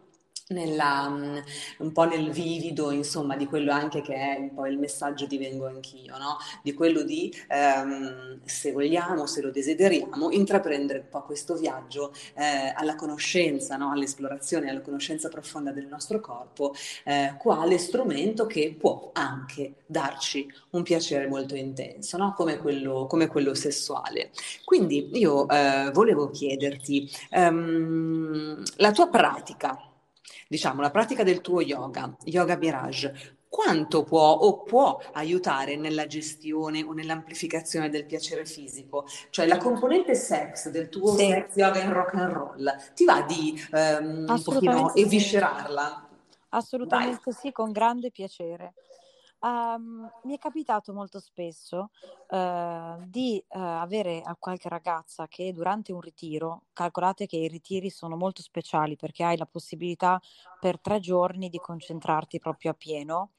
nella, 0.49 1.09
mm, 1.09 1.37
un 1.79 1.91
po' 1.91 2.03
nel 2.03 2.31
vivido, 2.31 2.91
insomma, 2.91 3.35
di 3.35 3.45
quello 3.45 3.71
anche 3.71 4.01
che 4.01 4.13
è 4.13 4.37
un 4.39 4.53
po' 4.53 4.67
il 4.67 4.77
messaggio 4.77 5.25
di 5.25 5.37
Vengo 5.37 5.67
Anch'io, 5.67 6.17
no? 6.17 6.37
Di 6.61 6.73
quello 6.73 7.03
di, 7.03 7.33
ehm, 7.49 8.39
se 8.45 8.71
vogliamo, 8.71 9.25
se 9.25 9.41
lo 9.41 9.51
desideriamo, 9.51 10.31
intraprendere 10.31 10.99
un 10.99 11.09
po' 11.09 11.23
questo 11.23 11.55
viaggio 11.55 12.13
eh, 12.35 12.73
alla 12.75 12.95
conoscenza, 12.95 13.77
no? 13.77 13.91
All'esplorazione, 13.91 14.69
alla 14.69 14.81
conoscenza 14.81 15.29
profonda 15.29 15.71
del 15.71 15.87
nostro 15.87 16.19
corpo, 16.19 16.73
eh, 17.05 17.35
quale 17.39 17.77
strumento 17.77 18.45
che 18.45 18.75
può 18.77 19.09
anche 19.13 19.75
darci 19.85 20.47
un 20.71 20.83
piacere 20.83 21.27
molto 21.27 21.55
intenso, 21.55 22.17
no? 22.17 22.33
Come 22.35 22.57
quello, 22.57 23.05
come 23.07 23.27
quello 23.27 23.53
sessuale. 23.53 24.31
Quindi 24.63 25.09
io 25.13 25.47
eh, 25.47 25.89
volevo 25.93 26.29
chiederti, 26.29 27.09
ehm, 27.29 28.63
la 28.77 28.91
tua 28.91 29.07
pratica, 29.07 29.77
diciamo, 30.47 30.81
la 30.81 30.91
pratica 30.91 31.23
del 31.23 31.41
tuo 31.41 31.61
yoga, 31.61 32.15
yoga 32.25 32.55
mirage, 32.57 33.37
quanto 33.47 34.03
può 34.03 34.31
o 34.31 34.63
può 34.63 34.99
aiutare 35.13 35.75
nella 35.75 36.07
gestione 36.07 36.83
o 36.83 36.91
nell'amplificazione 36.93 37.89
del 37.89 38.05
piacere 38.05 38.45
fisico? 38.45 39.05
Cioè 39.29 39.45
la 39.45 39.57
componente 39.57 40.15
sex 40.15 40.69
del 40.69 40.89
tuo 40.89 41.15
sì. 41.15 41.27
sex 41.27 41.55
yoga 41.55 41.79
in 41.79 41.93
rock 41.93 42.13
and 42.15 42.31
roll, 42.31 42.75
ti 42.95 43.05
va 43.05 43.21
di 43.21 43.61
um, 43.71 44.25
un 44.27 44.41
pochino 44.43 44.95
eviscerarla? 44.95 46.07
Assolutamente 46.49 47.21
Vai. 47.25 47.33
sì, 47.33 47.51
con 47.51 47.71
grande 47.71 48.11
piacere. 48.11 48.73
Um, 49.43 50.09
mi 50.23 50.35
è 50.35 50.37
capitato 50.37 50.93
molto 50.93 51.19
spesso 51.19 51.89
uh, 52.29 53.03
di 53.05 53.43
uh, 53.45 53.59
avere 53.59 54.23
qualche 54.39 54.69
ragazza 54.69 55.27
che 55.27 55.51
durante 55.51 55.91
un 55.91 55.99
ritiro, 55.99 56.67
calcolate 56.71 57.25
che 57.25 57.35
i 57.35 57.49
ritiri 57.49 57.89
sono 57.89 58.15
molto 58.15 58.41
speciali 58.41 58.95
perché 58.95 59.25
hai 59.25 59.35
la 59.35 59.45
possibilità 59.45 60.17
per 60.61 60.79
tre 60.79 61.01
giorni 61.01 61.49
di 61.49 61.57
concentrarti 61.57 62.39
proprio 62.39 62.71
a 62.71 62.73
pieno, 62.73 63.31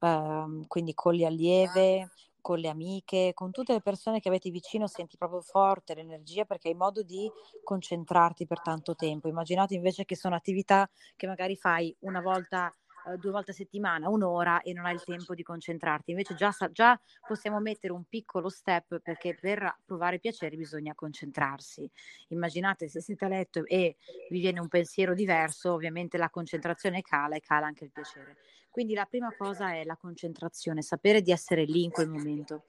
uh, 0.00 0.66
quindi 0.66 0.94
con 0.94 1.14
le 1.14 1.26
allieve, 1.26 2.10
con 2.40 2.58
le 2.58 2.68
amiche, 2.68 3.30
con 3.32 3.52
tutte 3.52 3.72
le 3.72 3.80
persone 3.80 4.18
che 4.18 4.28
avete 4.28 4.50
vicino, 4.50 4.88
senti 4.88 5.16
proprio 5.16 5.42
forte 5.42 5.94
l'energia 5.94 6.44
perché 6.44 6.70
hai 6.70 6.74
modo 6.74 7.04
di 7.04 7.30
concentrarti 7.62 8.46
per 8.46 8.60
tanto 8.60 8.96
tempo. 8.96 9.28
Immaginate 9.28 9.74
invece 9.74 10.04
che 10.04 10.16
sono 10.16 10.34
attività 10.34 10.90
che 11.14 11.28
magari 11.28 11.56
fai 11.56 11.94
una 12.00 12.20
volta 12.20 12.74
eh, 13.06 13.16
due 13.16 13.30
volte 13.30 13.50
a 13.50 13.54
settimana, 13.54 14.08
un'ora 14.08 14.62
e 14.62 14.72
non 14.72 14.86
hai 14.86 14.94
il 14.94 15.04
tempo 15.04 15.34
di 15.34 15.42
concentrarti. 15.42 16.10
Invece 16.10 16.34
già, 16.34 16.54
già 16.70 17.00
possiamo 17.26 17.60
mettere 17.60 17.92
un 17.92 18.04
piccolo 18.04 18.48
step 18.48 19.00
perché 19.00 19.36
per 19.40 19.78
provare 19.84 20.18
piacere 20.18 20.56
bisogna 20.56 20.94
concentrarsi. 20.94 21.88
Immaginate 22.28 22.88
se 22.88 23.00
siete 23.00 23.24
a 23.24 23.28
letto 23.28 23.64
e 23.66 23.96
vi 24.30 24.40
viene 24.40 24.60
un 24.60 24.68
pensiero 24.68 25.14
diverso, 25.14 25.72
ovviamente 25.72 26.18
la 26.18 26.30
concentrazione 26.30 27.02
cala 27.02 27.36
e 27.36 27.40
cala 27.40 27.66
anche 27.66 27.84
il 27.84 27.90
piacere. 27.92 28.36
Quindi 28.70 28.94
la 28.94 29.04
prima 29.04 29.34
cosa 29.36 29.74
è 29.74 29.84
la 29.84 29.96
concentrazione, 29.96 30.80
sapere 30.80 31.20
di 31.20 31.30
essere 31.30 31.64
lì 31.64 31.84
in 31.84 31.90
quel 31.90 32.08
momento. 32.08 32.64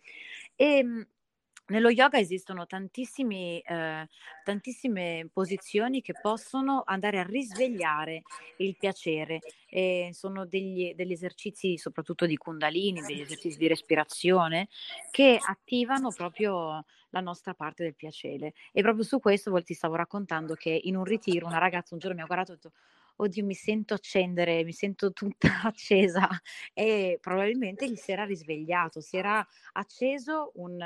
E 0.55 0.77
ehm, 0.77 1.07
nello 1.67 1.89
yoga 1.89 2.19
esistono 2.19 2.65
eh, 2.65 4.09
tantissime 4.43 5.29
posizioni 5.31 6.01
che 6.01 6.13
possono 6.19 6.83
andare 6.85 7.19
a 7.19 7.23
risvegliare 7.23 8.23
il 8.57 8.75
piacere. 8.77 9.39
E 9.69 10.09
sono 10.13 10.45
degli, 10.45 10.93
degli 10.93 11.13
esercizi 11.13 11.77
soprattutto 11.77 12.25
di 12.25 12.35
kundalini, 12.37 13.01
degli 13.01 13.21
esercizi 13.21 13.57
di 13.57 13.67
respirazione 13.67 14.67
che 15.09 15.39
attivano 15.41 16.11
proprio 16.11 16.83
la 17.09 17.21
nostra 17.21 17.53
parte 17.53 17.83
del 17.83 17.95
piacere. 17.95 18.53
E 18.71 18.81
proprio 18.81 19.03
su 19.03 19.19
questo 19.19 19.51
ti 19.63 19.73
stavo 19.73 19.95
raccontando 19.95 20.55
che 20.55 20.77
in 20.83 20.95
un 20.97 21.05
ritiro 21.05 21.47
una 21.47 21.59
ragazza 21.59 21.93
un 21.93 21.99
giorno 21.99 22.17
mi 22.17 22.23
ha 22.23 22.25
guardato 22.25 22.51
e 22.51 22.53
ha 22.55 22.57
detto 22.61 22.73
oddio 23.17 23.45
mi 23.45 23.53
sento 23.53 23.93
accendere, 23.93 24.63
mi 24.63 24.73
sento 24.73 25.11
tutta 25.11 25.47
accesa 25.63 26.27
e 26.73 27.17
probabilmente 27.21 27.89
gli 27.89 27.95
si 27.95 28.11
era 28.11 28.23
risvegliato, 28.25 29.01
si 29.01 29.17
era 29.17 29.45
acceso 29.73 30.51
un, 30.55 30.79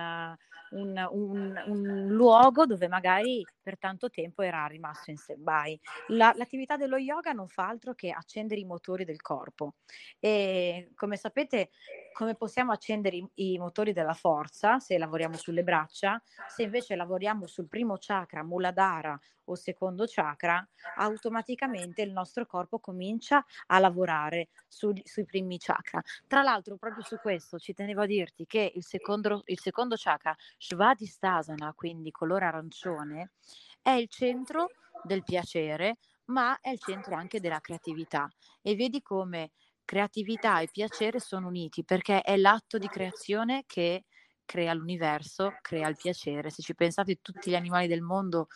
un, 0.72 1.08
un, 1.12 1.64
un 1.68 2.08
luogo 2.10 2.66
dove 2.66 2.88
magari 2.88 3.46
per 3.62 3.78
tanto 3.78 4.10
tempo 4.10 4.42
era 4.42 4.66
rimasto 4.66 5.12
in 5.12 5.18
stand-by. 5.18 5.80
La, 6.08 6.34
l'attività 6.36 6.78
dello 6.78 6.98
yoga 6.98 7.32
non 7.32 7.48
fa 7.48 7.68
altro 7.68 7.94
che 7.94 8.12
accendere 8.12 8.60
i 8.60 8.66
motori 8.66 9.06
del 9.06 9.22
corpo 9.22 9.76
e 10.20 10.92
come 10.96 11.18
sapete 11.18 11.70
come 12.18 12.34
possiamo 12.34 12.72
accendere 12.72 13.16
i, 13.16 13.30
i 13.36 13.58
motori 13.60 13.94
della 13.94 14.16
forza 14.16 14.80
se 14.80 14.98
lavoriamo 14.98 15.38
sulle 15.38 15.62
braccia, 15.62 16.20
se 16.48 16.64
invece 16.64 16.96
lavoriamo 16.96 17.46
sul 17.46 17.68
primo 17.68 17.98
chakra, 18.00 18.44
Muladhara 18.44 19.20
o 19.44 19.54
secondo 19.54 20.06
chakra, 20.08 20.68
automaticamente 20.96 22.02
il 22.02 22.12
nostro 22.12 22.48
corpo 22.48 22.80
comincia 22.80 23.46
a 23.68 23.78
lavorare 23.78 24.48
su, 24.68 24.92
sui 25.04 25.26
primi 25.26 25.60
chakra. 25.60 26.02
Tra 26.26 26.42
l'altro, 26.42 26.76
proprio 26.78 27.04
su 27.04 27.20
questo 27.20 27.60
ci 27.60 27.76
tenevo 27.76 28.02
a 28.02 28.08
dirti 28.08 28.48
che 28.48 28.72
il 28.74 28.84
secondo, 28.84 29.44
il 29.46 29.60
secondo 29.60 29.94
chakra, 29.96 30.36
Svadhisthasana, 30.58 31.74
quindi 31.76 32.10
colore 32.10 32.46
arancione, 32.46 33.34
è 33.80 33.92
il 33.92 34.10
centro 34.10 34.72
del 35.04 35.24
piacere, 35.24 35.98
ma 36.26 36.60
è 36.62 36.72
il 36.72 36.80
centro 36.80 37.14
anche 37.14 37.40
della 37.40 37.60
creatività. 37.60 38.28
E 38.64 38.76
vedi 38.76 39.04
come 39.04 39.52
creatività 39.88 40.60
e 40.60 40.68
piacere 40.70 41.22
sono 41.22 41.48
uniti 41.48 41.86
perché 41.86 42.22
è 42.22 42.36
l'atto 42.36 42.78
di 42.78 42.90
creazione 42.90 43.64
che 43.66 44.04
crea 44.44 44.74
l'universo, 44.74 45.56
crea 45.62 45.88
il 45.88 45.96
piacere. 45.96 46.50
Se 46.50 46.62
ci 46.62 46.76
pensate, 46.76 47.20
tutti 47.22 47.50
gli 47.50 47.56
animali 47.56 47.88
del 47.88 48.02
mondo 48.02 48.48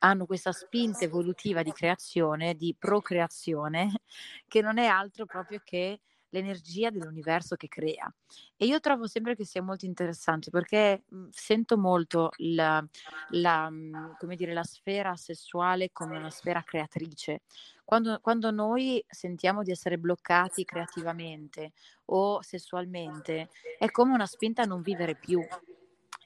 hanno 0.00 0.26
questa 0.26 0.50
spinta 0.50 1.04
evolutiva 1.04 1.62
di 1.62 1.70
creazione, 1.70 2.54
di 2.54 2.74
procreazione, 2.76 4.02
che 4.48 4.60
non 4.60 4.78
è 4.78 4.86
altro 4.86 5.26
proprio 5.26 5.60
che 5.62 6.00
l'energia 6.30 6.90
dell'universo 6.90 7.54
che 7.54 7.68
crea. 7.68 8.12
E 8.56 8.66
io 8.66 8.80
trovo 8.80 9.06
sempre 9.06 9.36
che 9.36 9.44
sia 9.44 9.62
molto 9.62 9.84
interessante 9.86 10.50
perché 10.50 11.04
mh, 11.08 11.28
sento 11.30 11.78
molto 11.78 12.30
la, 12.38 12.84
la, 13.28 13.70
mh, 13.70 14.16
dire, 14.34 14.52
la, 14.52 14.64
sfera 14.64 15.14
sessuale 15.14 15.90
come 15.92 16.18
una 16.18 16.30
sfera 16.30 16.62
creatrice. 16.64 17.42
Quando, 17.84 18.18
quando, 18.20 18.50
noi 18.50 19.04
sentiamo 19.06 19.62
di 19.62 19.70
essere 19.70 19.98
bloccati 19.98 20.64
creativamente 20.64 21.72
o 22.06 22.40
sessualmente, 22.42 23.50
è 23.78 23.90
come 23.90 24.14
una 24.14 24.26
spinta 24.26 24.62
a 24.62 24.66
non 24.66 24.80
vivere 24.80 25.14
più. 25.14 25.40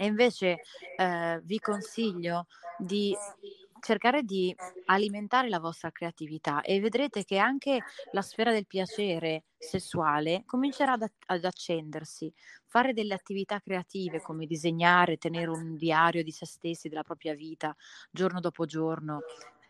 E 0.00 0.06
invece 0.06 0.60
eh, 0.96 1.40
vi 1.42 1.58
consiglio 1.58 2.46
di 2.78 3.16
cercare 3.80 4.22
di 4.22 4.54
alimentare 4.86 5.48
la 5.48 5.60
vostra 5.60 5.90
creatività 5.90 6.62
e 6.62 6.80
vedrete 6.80 7.24
che 7.24 7.38
anche 7.38 7.82
la 8.12 8.22
sfera 8.22 8.52
del 8.52 8.66
piacere 8.66 9.44
sessuale 9.56 10.42
comincerà 10.46 10.92
ad, 10.92 11.06
ad, 11.26 11.44
accendersi. 11.44 12.32
Fare 12.66 12.92
delle 12.92 13.14
attività 13.14 13.60
creative 13.60 14.20
come 14.20 14.46
disegnare, 14.46 15.16
tenere 15.16 15.50
un 15.50 15.76
diario 15.76 16.22
di 16.22 16.30
se 16.30 16.46
stessi, 16.46 16.88
della 16.88 17.02
propria 17.02 17.34
vita, 17.34 17.74
giorno 18.10 18.40
dopo 18.40 18.66
giorno, 18.66 19.20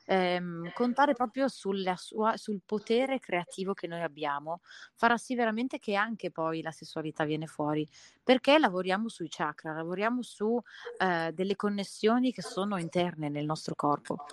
ehm, 0.08 0.72
contare 0.72 1.12
proprio 1.12 1.48
sua, 1.48 1.94
sul 2.36 2.60
potere 2.64 3.20
creativo 3.20 3.74
che 3.74 3.86
noi 3.86 4.00
abbiamo, 4.00 4.60
farà 4.94 5.18
sì 5.18 5.34
veramente 5.34 5.78
che 5.78 5.94
anche 5.94 6.30
poi 6.30 6.62
la 6.62 6.72
sessualità 6.72 7.24
viene 7.24 7.46
fuori, 7.46 7.86
perché 8.22 8.58
lavoriamo 8.58 9.08
sui 9.08 9.28
chakra, 9.28 9.74
lavoriamo 9.74 10.22
su 10.22 10.60
eh, 10.98 11.30
delle 11.34 11.56
connessioni 11.56 12.32
che 12.32 12.42
sono 12.42 12.78
interne 12.78 13.28
nel 13.28 13.44
nostro 13.44 13.74
corpo. 13.74 14.24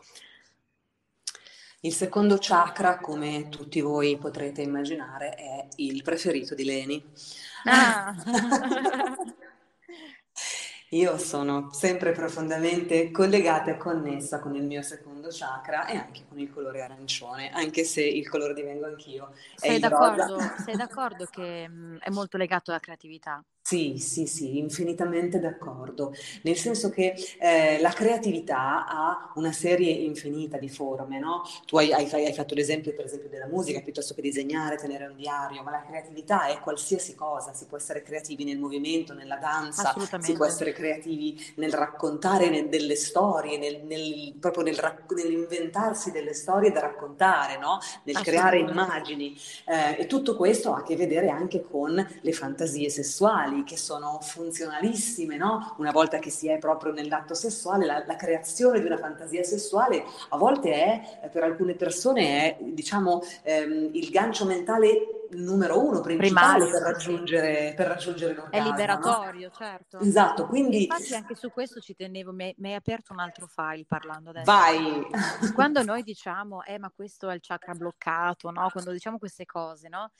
Il 1.82 1.94
secondo 1.94 2.38
chakra, 2.39 2.98
come 2.98 3.50
tutti 3.50 3.79
voi 3.79 4.17
potrete 4.17 4.63
immaginare, 4.63 5.36
è 5.36 5.67
il 5.75 6.01
preferito 6.01 6.55
di 6.55 6.63
Leni. 6.63 7.03
Ah. 7.65 8.15
Io 10.89 11.17
sono 11.17 11.70
sempre 11.74 12.12
profondamente 12.12 13.12
collegata 13.12 13.72
e 13.72 13.77
connessa 13.77 14.39
con 14.39 14.55
il 14.55 14.63
mio 14.63 14.82
secondo 14.82 15.14
chakra 15.32 15.88
e 15.88 15.98
anche 15.98 16.25
con 16.27 16.39
il 16.39 16.51
colore 16.51 16.82
arancione, 16.82 17.50
anche 17.51 17.84
se 17.84 18.03
il 18.03 18.27
colore 18.29 18.53
divengo 18.53 18.86
anch'io. 18.86 19.32
Sei 19.55 19.79
d'accordo, 19.79 20.39
sei 20.63 20.75
d'accordo 20.75 21.25
che 21.25 21.67
mh, 21.67 21.74
mm, 21.74 21.98
è 21.98 22.10
molto 22.10 22.38
legato 22.38 22.72
alla 22.72 22.79
creatività? 22.79 23.44
Sì, 23.67 23.98
sì, 23.98 24.27
sì, 24.27 24.60
infinitamente 24.60 25.39
d'accordo, 25.39 26.13
nel 26.43 26.55
senso 26.55 26.91
che 26.91 27.15
eh, 27.39 27.79
la 27.81 27.89
creatività 27.89 28.86
ha 28.86 29.31
una 29.38 29.51
serie 29.51 29.89
infinita 29.89 30.60
di 30.60 30.69
forme, 30.69 31.17
no? 31.17 31.41
Tu 31.65 31.75
hai, 31.77 31.91
hai, 31.91 32.07
hai, 32.13 32.31
fatto 32.31 32.53
l'esempio, 32.53 32.93
per 32.93 33.05
esempio, 33.05 33.27
della 33.27 33.48
musica, 33.48 33.81
piuttosto 33.81 34.13
che 34.13 34.22
disegnare, 34.22 34.75
tenere 34.75 35.07
un 35.07 35.15
diario, 35.15 35.63
ma 35.63 35.72
la 35.72 35.84
creatività 35.84 36.45
è 36.45 36.60
qualsiasi 36.60 37.15
cosa, 37.15 37.53
si 37.53 37.65
può 37.65 37.77
essere 37.77 38.03
creativi 38.03 38.43
nel 38.43 38.60
movimento, 38.60 39.15
nella 39.15 39.38
danza, 39.38 39.95
si 40.19 40.34
può 40.34 40.45
essere 40.45 40.72
creativi 40.72 41.36
nel 41.55 41.74
raccontare 41.74 42.51
nel, 42.51 42.69
delle 42.69 42.95
storie, 42.95 43.57
nel, 43.57 43.81
nel, 43.84 44.36
proprio 44.39 44.63
nel, 44.63 44.77
nell'inventarsi 45.10 46.12
delle 46.12 46.36
storie 46.36 46.72
da 46.72 46.81
raccontare, 46.81 47.57
no? 47.57 47.79
Nel 48.03 48.22
creare 48.22 48.60
immagini. 48.60 49.36
Eh, 49.65 50.01
e 50.01 50.05
tutto 50.05 50.36
questo 50.36 50.72
ha 50.72 50.77
a 50.77 50.84
che 50.84 50.95
vedere 50.95 51.29
anche 51.29 51.63
con 51.63 51.95
le 51.95 52.31
fantasie 52.31 52.91
sessuali 52.91 53.53
sessuali 53.56 53.64
che 53.64 53.78
sono 53.78 54.20
funzionalissime, 54.22 55.38
no? 55.38 55.76
Una 55.78 55.92
volta 55.92 56.20
che 56.20 56.30
si 56.30 56.50
è 56.50 56.58
proprio 56.58 56.92
nell'atto 56.92 57.34
sessuale, 57.34 57.86
la, 57.86 58.04
la 58.06 58.16
creazione 58.16 58.80
di 58.80 58.86
una 58.86 58.98
fantasia 58.98 59.44
sessuale 59.44 60.04
a 60.30 60.38
volte 60.38 60.74
è, 60.74 61.30
per 61.30 61.44
alcune 61.44 61.76
persone, 61.76 62.58
è 62.58 62.58
diciamo 62.62 63.22
ehm, 63.44 63.92
il 63.94 64.10
gancio 64.10 64.46
mentale 64.46 65.28
numero 65.32 65.84
uno, 65.84 66.02
principale 66.02 66.70
per 66.70 66.82
raggiungere, 66.82 67.74
per 67.76 67.88
raggiungere 67.88 68.34
l'orgasmo. 68.34 68.64
È 68.64 68.70
liberatorio, 68.70 69.48
no? 69.48 69.54
certo. 69.56 70.00
Esatto, 70.00 70.46
quindi... 70.48 70.84
Infatti 70.84 71.16
anche 71.16 71.36
su 71.36 71.50
questo 71.52 71.80
ci 71.80 71.96
tenevo, 71.96 72.32
mi 72.32 72.54
hai 72.62 72.74
aperto 72.74 73.14
un 73.14 73.20
altro 73.20 73.48
file 73.48 73.86
parlando 73.88 74.30
adesso. 74.30 74.52
Vai! 74.52 75.06
Quando 75.54 75.84
noi 75.84 76.04
diciamo, 76.04 76.64
eh 76.64 76.78
ma 76.78 76.92
questo 76.94 77.30
è 77.30 77.34
il 77.34 77.42
chakra 77.42 77.74
bloccato, 77.74 78.52
no? 78.52 78.70
Quando 78.72 78.92
diciamo 78.92 79.18
queste 79.18 79.46
cose, 79.46 79.90
no? 79.90 80.12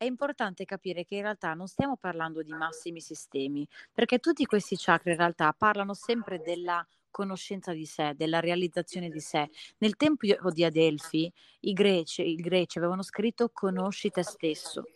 È 0.00 0.04
importante 0.04 0.64
capire 0.64 1.04
che 1.04 1.16
in 1.16 1.22
realtà 1.22 1.54
non 1.54 1.66
stiamo 1.68 1.96
parlando 1.96 2.42
di 2.42 2.52
massimi 2.52 3.00
sistemi, 3.00 3.66
perché 3.92 4.18
tutti 4.18 4.44
questi 4.46 4.76
chakra 4.78 5.10
in 5.10 5.18
realtà 5.18 5.52
parlano 5.52 5.92
sempre 5.94 6.40
della 6.40 6.86
conoscenza 7.10 7.72
di 7.72 7.84
sé, 7.84 8.14
della 8.16 8.40
realizzazione 8.40 9.10
di 9.10 9.20
sé. 9.20 9.48
Nel 9.78 9.96
tempo 9.96 10.26
di 10.50 10.64
Adelfi 10.64 11.32
i 11.60 11.72
greci, 11.72 12.22
i 12.28 12.34
greci 12.36 12.78
avevano 12.78 13.02
scritto 13.02 13.50
conosci 13.52 14.10
te 14.10 14.22
stesso. 14.22 14.88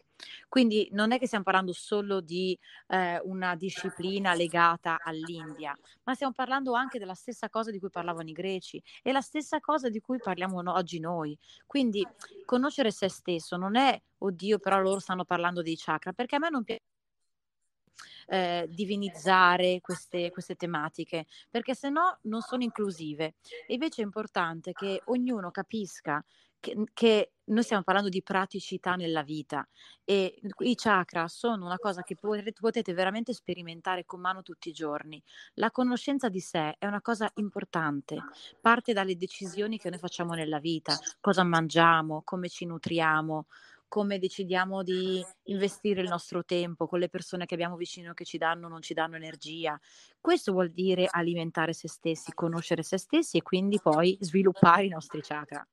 Quindi 0.49 0.89
non 0.93 1.13
è 1.13 1.19
che 1.19 1.27
stiamo 1.27 1.45
parlando 1.45 1.73
solo 1.73 2.21
di 2.21 2.59
eh, 2.89 3.21
una 3.25 3.55
disciplina 3.55 4.35
legata 4.35 4.99
all'India, 5.03 5.77
ma 6.05 6.15
stiamo 6.15 6.33
parlando 6.33 6.75
anche 6.75 6.99
della 6.99 7.15
stessa 7.15 7.49
cosa 7.49 7.71
di 7.71 7.79
cui 7.79 7.91
parlavano 7.91 8.29
i 8.29 8.33
greci 8.33 8.83
e 9.03 9.13
la 9.13 9.21
stessa 9.21 9.61
cosa 9.61 9.89
di 9.89 10.01
cui 10.01 10.19
parliamo 10.19 10.61
no- 10.63 10.75
oggi 10.75 11.01
noi. 11.01 11.37
Quindi 11.67 12.07
conoscere 12.45 12.91
se 12.91 13.09
stesso 13.09 13.57
non 13.57 13.77
è, 13.77 14.01
oddio, 14.19 14.59
però 14.59 14.81
loro 14.81 14.99
stanno 14.99 15.25
parlando 15.25 15.63
dei 15.63 15.77
chakra, 15.77 16.13
perché 16.13 16.37
a 16.37 16.39
me 16.39 16.51
non 16.51 16.65
piace 16.65 16.83
eh, 18.27 18.67
divinizzare 18.71 19.81
queste, 19.81 20.31
queste, 20.31 20.55
tematiche, 20.55 21.27
perché 21.51 21.75
se 21.75 21.89
no 21.89 22.19
non 22.23 22.41
sono 22.41 22.63
inclusive. 22.63 23.35
E 23.67 23.75
invece 23.75 24.03
è 24.03 24.05
importante 24.05 24.73
che 24.73 25.03
ognuno 25.07 25.51
capisca 25.51 26.25
che, 26.63 26.77
che, 26.95 27.33
noi 27.47 27.65
stiamo 27.65 27.83
parlando 27.83 28.09
di 28.09 28.23
praticità 28.23 28.95
nella 28.95 29.23
vita 29.23 29.69
e 30.05 30.41
i 30.59 30.75
chakra 30.77 31.27
sono 31.27 31.67
una 31.67 31.77
cosa 31.77 32.03
che 32.03 32.15
potete, 32.15 32.95
veramente 32.95 33.35
sperimentare 33.35 34.05
con 34.07 34.21
mano 34.21 34.43
tutti 34.43 34.69
i 34.69 34.73
giorni. 34.73 35.21
La 35.55 35.73
conoscenza 35.73 36.29
di 36.29 36.39
sé 36.39 36.77
è 36.79 36.87
una 36.87 37.03
cosa 37.03 37.29
importante, 37.35 38.17
parte 38.61 38.93
dalle 38.93 39.17
decisioni 39.17 39.77
che 39.77 39.91
noi 39.91 39.99
facciamo 39.99 40.35
nella 40.35 40.61
vita, 40.61 40.97
cosa 41.21 41.43
mangiamo, 41.43 42.23
come 42.25 42.49
ci 42.49 42.65
nutriamo, 42.65 43.47
come 43.89 44.19
decidiamo 44.19 44.83
di 44.83 45.23
investire 45.47 46.01
il 46.01 46.09
nostro 46.09 46.45
tempo 46.45 46.87
con 46.87 47.01
le 47.01 47.09
persone 47.09 47.45
che 47.45 47.55
abbiamo 47.55 47.77
vicino 47.77 48.15
che 48.15 48.25
ci 48.25 48.39
danno 48.39 48.67
o 48.67 48.71
non 48.71 48.81
ci 48.81 48.95
danno 48.95 49.17
energia. 49.17 49.79
Questo 50.21 50.53
vuol 50.53 50.71
dire 50.71 51.09
alimentare 51.11 51.73
se 51.73 51.89
stessi, 51.89 52.33
conoscere 52.33 52.85
se 52.85 52.99
stessi 52.99 53.37
e 53.37 53.43
quindi 53.43 53.81
poi 53.83 54.17
sviluppare 54.21 54.87
i 54.87 54.89
nostri 54.89 55.21
chakra. 55.21 55.67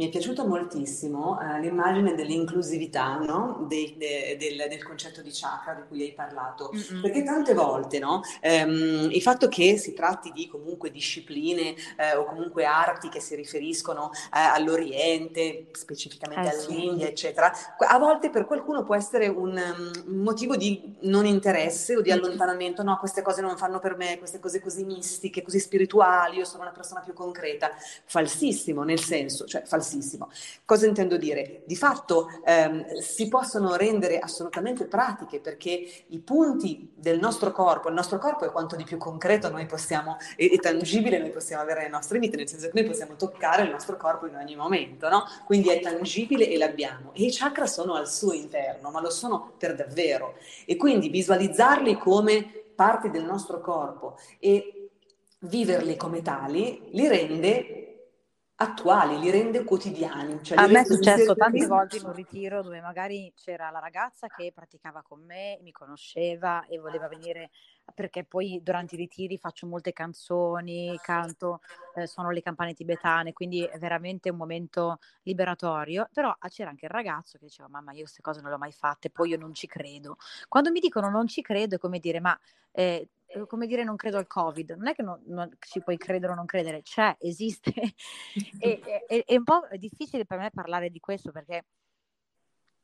Mi 0.00 0.06
è 0.06 0.08
piaciuto 0.08 0.46
moltissimo 0.46 1.38
eh, 1.42 1.60
l'immagine 1.60 2.14
dell'inclusività 2.14 3.18
no? 3.18 3.66
de, 3.68 3.96
de, 3.98 4.34
del, 4.38 4.66
del, 4.70 4.82
concetto 4.82 5.20
di 5.20 5.28
chakra 5.30 5.74
di 5.74 5.82
cui 5.86 6.00
hai 6.00 6.14
parlato, 6.14 6.70
Mm-mm. 6.72 7.02
perché 7.02 7.22
tante 7.22 7.52
volte 7.52 7.98
no? 7.98 8.22
ehm, 8.40 9.10
il 9.10 9.20
fatto 9.20 9.48
che 9.48 9.76
si 9.76 9.92
tratti 9.92 10.32
di 10.32 10.48
comunque 10.48 10.90
discipline 10.90 11.74
eh, 11.98 12.16
o 12.16 12.24
comunque 12.24 12.64
arti 12.64 13.10
che 13.10 13.20
si 13.20 13.34
riferiscono 13.34 14.10
eh, 14.34 14.38
all'Oriente, 14.38 15.66
specificamente 15.72 16.48
eh, 16.48 16.64
all'India, 16.64 17.04
sì. 17.04 17.10
eccetera, 17.10 17.52
a 17.76 17.98
volte 17.98 18.30
per 18.30 18.46
qualcuno 18.46 18.84
può 18.84 18.94
essere 18.94 19.28
un, 19.28 19.50
um, 19.50 20.14
motivo 20.22 20.56
di 20.56 20.96
non 21.00 21.26
interesse 21.26 21.94
o 21.94 22.00
di 22.00 22.10
allontanamento, 22.10 22.82
no, 22.82 22.96
queste 22.96 23.20
cose 23.20 23.42
non 23.42 23.58
fanno 23.58 23.78
per 23.80 23.98
me, 23.98 24.16
queste 24.16 24.38
cose 24.38 24.62
così 24.62 24.82
mistiche, 24.82 25.42
così 25.42 25.58
spirituali, 25.58 26.38
io 26.38 26.46
sono 26.46 26.62
una 26.62 26.72
persona 26.72 27.00
più 27.00 27.12
concreta, 27.12 27.70
falsissimo 28.06 28.82
nel 28.82 28.98
senso, 28.98 29.44
cioè 29.44 29.60
falsissimo 29.60 29.88
falsissimo. 29.90 30.28
Cosa 30.64 30.86
intendo 30.86 31.16
dire? 31.16 31.62
Di 31.66 31.74
fatto 31.74 32.28
ehm, 32.44 32.98
si 32.98 33.28
possono 33.28 33.74
rendere 33.74 34.18
assolutamente 34.18 34.84
pratiche 34.84 35.40
perché 35.40 36.04
i 36.06 36.18
punti 36.20 36.92
del 36.94 37.18
nostro 37.18 37.50
corpo, 37.50 37.88
il 37.88 37.94
nostro 37.94 38.18
corpo 38.18 38.44
è 38.44 38.52
quanto 38.52 38.76
di 38.76 38.84
più 38.84 38.96
concreto 38.96 39.50
noi 39.50 39.66
possiamo, 39.66 40.16
e, 40.36 40.56
tangibile 40.58 41.18
noi 41.18 41.30
possiamo 41.30 41.62
avere 41.62 41.80
nelle 41.80 41.92
nostre 41.92 42.18
vite, 42.18 42.36
nel 42.36 42.48
senso 42.48 42.68
che 42.68 42.80
noi 42.80 42.88
possiamo 42.88 43.16
toccare 43.16 43.64
il 43.64 43.70
nostro 43.70 43.96
corpo 43.96 44.26
in 44.26 44.36
ogni 44.36 44.54
momento, 44.54 45.08
no? 45.08 45.24
Quindi 45.44 45.70
è 45.70 45.80
tangibile 45.80 46.48
e 46.48 46.56
l'abbiamo. 46.56 47.12
E 47.14 47.24
i 47.24 47.32
chakra 47.32 47.66
sono 47.66 47.94
al 47.94 48.08
suo 48.08 48.32
interno, 48.32 48.90
ma 48.90 49.00
lo 49.00 49.10
sono 49.10 49.52
per 49.58 49.74
davvero. 49.74 50.34
E 50.64 50.76
quindi 50.76 51.08
visualizzarli 51.08 51.98
come 51.98 52.58
parte 52.74 53.10
del 53.10 53.24
nostro 53.24 53.60
corpo 53.60 54.16
e 54.38 54.88
viverli 55.40 55.96
come 55.96 56.22
tali 56.22 56.88
li 56.92 57.08
rende 57.08 57.79
attuali, 58.62 59.18
li 59.18 59.30
rende 59.30 59.64
quotidiani. 59.64 60.42
Cioè, 60.42 60.58
a 60.58 60.66
me 60.66 60.80
è 60.80 60.84
successo 60.84 61.34
tante 61.34 61.66
volte 61.66 61.96
in 61.96 62.04
un 62.04 62.12
ritiro 62.12 62.62
dove 62.62 62.80
magari 62.82 63.32
c'era 63.34 63.70
la 63.70 63.78
ragazza 63.78 64.28
che 64.28 64.52
praticava 64.54 65.02
con 65.02 65.24
me, 65.24 65.58
mi 65.62 65.72
conosceva 65.72 66.66
e 66.66 66.78
voleva 66.78 67.08
venire 67.08 67.50
perché 67.94 68.24
poi 68.24 68.60
durante 68.62 68.96
i 68.96 68.98
ritiri 68.98 69.38
faccio 69.38 69.66
molte 69.66 69.94
canzoni, 69.94 70.98
canto, 71.02 71.60
eh, 71.94 72.06
suono 72.06 72.30
le 72.30 72.42
campane 72.42 72.74
tibetane, 72.74 73.32
quindi 73.32 73.64
è 73.64 73.78
veramente 73.78 74.28
un 74.28 74.36
momento 74.36 74.98
liberatorio, 75.22 76.08
però 76.12 76.36
c'era 76.50 76.68
anche 76.68 76.84
il 76.84 76.90
ragazzo 76.90 77.38
che 77.38 77.46
diceva 77.46 77.68
mamma 77.68 77.92
io 77.92 78.02
queste 78.02 78.20
cose 78.20 78.40
non 78.40 78.50
le 78.50 78.56
ho 78.56 78.58
mai 78.58 78.72
fatte, 78.72 79.08
poi 79.08 79.30
io 79.30 79.38
non 79.38 79.54
ci 79.54 79.66
credo. 79.66 80.18
Quando 80.48 80.70
mi 80.70 80.80
dicono 80.80 81.08
non 81.08 81.26
ci 81.26 81.40
credo 81.40 81.76
è 81.76 81.78
come 81.78 81.98
dire 81.98 82.20
ma 82.20 82.38
eh, 82.72 83.08
come 83.46 83.66
dire 83.66 83.84
non 83.84 83.96
credo 83.96 84.18
al 84.18 84.26
covid, 84.26 84.70
non 84.72 84.88
è 84.88 84.94
che 84.94 85.02
non, 85.02 85.20
non 85.26 85.48
ci 85.60 85.80
puoi 85.82 85.96
credere 85.96 86.32
o 86.32 86.34
non 86.34 86.46
credere, 86.46 86.82
c'è, 86.82 87.14
esiste. 87.18 87.72
E, 88.60 88.80
e, 89.08 89.24
è 89.24 89.36
un 89.36 89.44
po' 89.44 89.66
difficile 89.76 90.24
per 90.26 90.38
me 90.38 90.50
parlare 90.50 90.90
di 90.90 91.00
questo 91.00 91.32
perché 91.32 91.64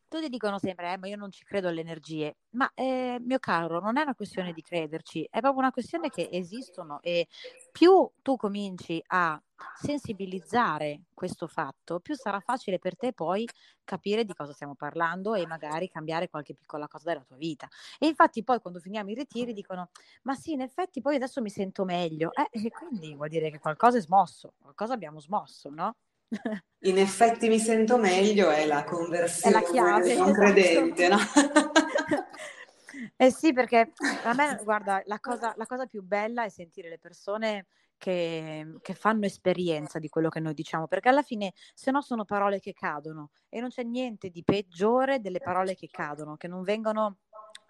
tutti 0.08 0.28
dicono 0.28 0.58
sempre, 0.58 0.92
eh, 0.92 0.98
ma 0.98 1.08
io 1.08 1.16
non 1.16 1.30
ci 1.30 1.44
credo 1.44 1.68
alle 1.68 1.80
energie, 1.80 2.36
ma 2.50 2.70
eh, 2.74 3.18
mio 3.20 3.38
caro, 3.38 3.80
non 3.80 3.96
è 3.96 4.02
una 4.02 4.14
questione 4.14 4.52
di 4.52 4.62
crederci, 4.62 5.26
è 5.30 5.40
proprio 5.40 5.60
una 5.60 5.70
questione 5.72 6.08
che 6.10 6.28
esistono 6.30 7.00
e 7.02 7.26
più 7.72 8.08
tu 8.22 8.36
cominci 8.36 9.02
a 9.08 9.40
sensibilizzare 9.80 11.04
questo 11.14 11.46
fatto, 11.46 12.00
più 12.00 12.14
sarà 12.14 12.40
facile 12.40 12.78
per 12.78 12.96
te 12.96 13.12
poi 13.12 13.48
capire 13.84 14.24
di 14.24 14.34
cosa 14.34 14.52
stiamo 14.52 14.74
parlando 14.74 15.34
e 15.34 15.46
magari 15.46 15.88
cambiare 15.88 16.28
qualche 16.28 16.54
piccola 16.54 16.88
cosa 16.88 17.08
della 17.10 17.24
tua 17.24 17.36
vita. 17.36 17.68
E 17.98 18.06
infatti 18.06 18.44
poi 18.44 18.60
quando 18.60 18.80
finiamo 18.80 19.10
i 19.10 19.14
ritiri 19.14 19.52
dicono, 19.52 19.90
ma 20.22 20.34
sì, 20.34 20.52
in 20.52 20.60
effetti 20.60 21.00
poi 21.00 21.16
adesso 21.16 21.40
mi 21.40 21.50
sento 21.50 21.84
meglio, 21.84 22.32
eh, 22.34 22.48
e 22.50 22.70
quindi 22.70 23.14
vuol 23.14 23.28
dire 23.28 23.50
che 23.50 23.58
qualcosa 23.58 23.98
è 23.98 24.00
smosso, 24.00 24.54
qualcosa 24.58 24.92
abbiamo 24.94 25.20
smosso, 25.20 25.70
no? 25.70 25.96
In 26.80 26.98
effetti 26.98 27.48
mi 27.48 27.58
sento 27.58 27.98
meglio, 27.98 28.50
è 28.50 28.66
la 28.66 28.84
conversione 28.84 29.56
è 29.56 29.60
la 29.60 29.66
chiave, 29.66 30.14
non 30.14 30.28
esatto. 30.28 30.32
credente, 30.32 31.08
no? 31.08 31.18
eh 33.16 33.30
sì, 33.30 33.52
perché 33.52 33.92
a 34.24 34.34
me, 34.34 34.60
guarda, 34.62 35.02
la 35.06 35.18
cosa, 35.20 35.52
la 35.56 35.66
cosa 35.66 35.86
più 35.86 36.02
bella 36.02 36.44
è 36.44 36.48
sentire 36.48 36.88
le 36.88 36.98
persone 36.98 37.66
che, 37.98 38.76
che, 38.82 38.94
fanno 38.94 39.26
esperienza 39.26 39.98
di 39.98 40.08
quello 40.08 40.28
che 40.28 40.40
noi 40.40 40.54
diciamo, 40.54 40.86
perché 40.86 41.08
alla 41.08 41.22
fine 41.22 41.52
se 41.74 41.90
no 41.90 42.02
sono 42.02 42.24
parole 42.24 42.60
che 42.60 42.72
cadono 42.72 43.30
e 43.48 43.60
non 43.60 43.70
c'è 43.70 43.82
niente 43.82 44.28
di 44.28 44.44
peggiore 44.44 45.20
delle 45.20 45.40
parole 45.40 45.74
che 45.74 45.88
cadono, 45.90 46.36
che 46.36 46.48
non 46.48 46.62
vengono 46.62 47.18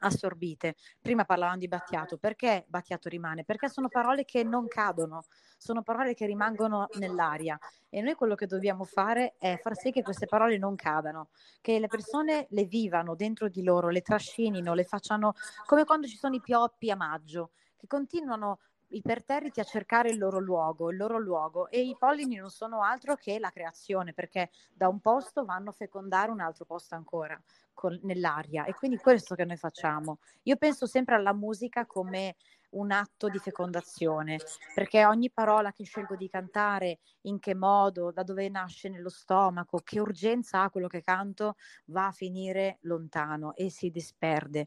assorbite. 0.01 0.77
Prima 1.01 1.25
parlavamo 1.25 1.59
di 1.59 1.69
Battiato, 1.69 2.19
perché 2.19 2.65
Battiato 2.69 3.09
rimane? 3.09 3.45
Perché 3.45 3.69
sono 3.69 3.89
parole 3.89 4.25
che 4.25 4.43
non 4.43 4.67
cadono, 4.67 5.25
sono 5.57 5.83
parole 5.83 6.15
che 6.15 6.27
rimangono 6.27 6.89
nell'aria 6.99 7.59
e 7.89 8.01
noi 8.01 8.15
quello 8.15 8.35
che 8.35 8.47
dobbiamo 8.47 8.85
fare 8.85 9.35
è 9.39 9.59
far 9.63 9.77
sì 9.77 9.91
che 9.91 10.03
queste 10.03 10.27
parole 10.27 10.59
non 10.59 10.75
cadano, 10.75 11.29
che 11.61 11.79
le 11.79 11.87
persone 11.87 12.47
le 12.51 12.65
vivano 12.65 13.15
dentro 13.15 13.49
di 13.49 13.63
loro, 13.63 13.89
le 13.89 14.03
trascinino, 14.03 14.75
le 14.75 14.85
facciano 14.85 15.35
come 15.65 15.85
quando 15.85 16.07
ci 16.07 16.17
sono 16.17 16.35
i 16.35 16.41
pioppi 16.41 16.91
a 16.91 16.97
maggio, 16.97 17.51
che 17.77 17.87
continuano 17.87 18.59
iperterriti 18.89 19.61
a 19.61 19.65
cercare 19.65 20.11
il 20.11 20.19
loro 20.19 20.39
luogo, 20.39 20.91
il 20.91 20.97
loro 20.97 21.19
luogo 21.19 21.69
e 21.69 21.81
i 21.81 21.97
pollini 21.99 22.37
non 22.37 22.51
sono 22.51 22.83
altro 22.83 23.17
che 23.17 23.39
la 23.39 23.51
creazione 23.51 24.13
perché 24.13 24.51
da 24.73 24.89
un 24.89 25.01
posto 25.01 25.45
vanno 25.45 25.71
a 25.71 25.73
fecondare 25.73 26.31
un 26.31 26.41
altro 26.41 26.65
posto 26.65 26.95
ancora 26.95 27.41
con, 27.77 28.01
nell'aria 28.03 28.65
e 28.65 28.73
quindi 28.73 28.97
questo 28.97 29.35
che 29.35 29.45
noi 29.45 29.59
facciamo. 29.59 30.19
Io 30.45 30.57
penso 30.57 30.87
sempre 30.87 31.15
alla 31.15 31.35
musica 31.35 31.85
come 31.85 32.37
un 32.71 32.91
atto 32.91 33.29
di 33.29 33.39
fecondazione, 33.39 34.39
perché 34.75 35.05
ogni 35.05 35.31
parola 35.31 35.73
che 35.73 35.85
scelgo 35.85 36.17
di 36.17 36.29
cantare, 36.29 36.99
in 37.23 37.39
che 37.39 37.55
modo, 37.55 38.11
da 38.11 38.23
dove 38.23 38.49
nasce 38.49 38.89
nello 38.89 39.09
stomaco, 39.09 39.81
che 39.85 40.01
urgenza 40.01 40.63
ha 40.63 40.71
quello 40.71 40.89
che 40.89 41.03
canto, 41.03 41.57
va 41.87 42.07
a 42.07 42.13
finire 42.13 42.79
lontano 42.83 43.55
e 43.55 43.71
si 43.71 43.91
disperde 43.91 44.65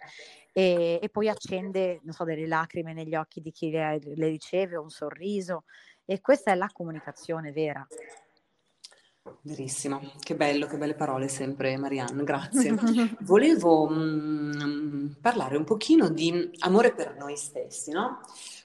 e, 0.54 1.00
e 1.02 1.10
poi 1.10 1.30
accende, 1.30 2.00
non 2.04 2.14
so, 2.14 2.24
delle 2.24 2.48
lacrime 2.48 2.94
negli 2.94 3.16
occhi 3.16 3.42
di 3.42 3.52
chi 3.52 3.70
le, 3.72 4.00
le 4.02 4.28
riceve, 4.28 4.78
un 4.78 4.90
sorriso 4.90 5.66
e 6.06 6.22
questa 6.22 6.52
è 6.52 6.56
la 6.56 6.70
comunicazione 6.72 7.52
vera. 7.52 7.86
Verissimo, 9.42 10.02
che 10.20 10.36
bello, 10.36 10.68
che 10.68 10.78
belle 10.78 10.96
parole 10.96 11.28
sempre 11.28 11.78
Marianne, 11.78 12.24
grazie. 12.24 12.76
Volevo 13.22 13.90
mm, 13.90 15.08
parlare 15.22 15.58
un 15.58 15.64
pochino 15.64 16.10
di 16.10 16.52
amore 16.60 16.94
per 16.94 17.16
noi 17.18 17.36
stessi, 17.36 17.92
no? 17.92 18.22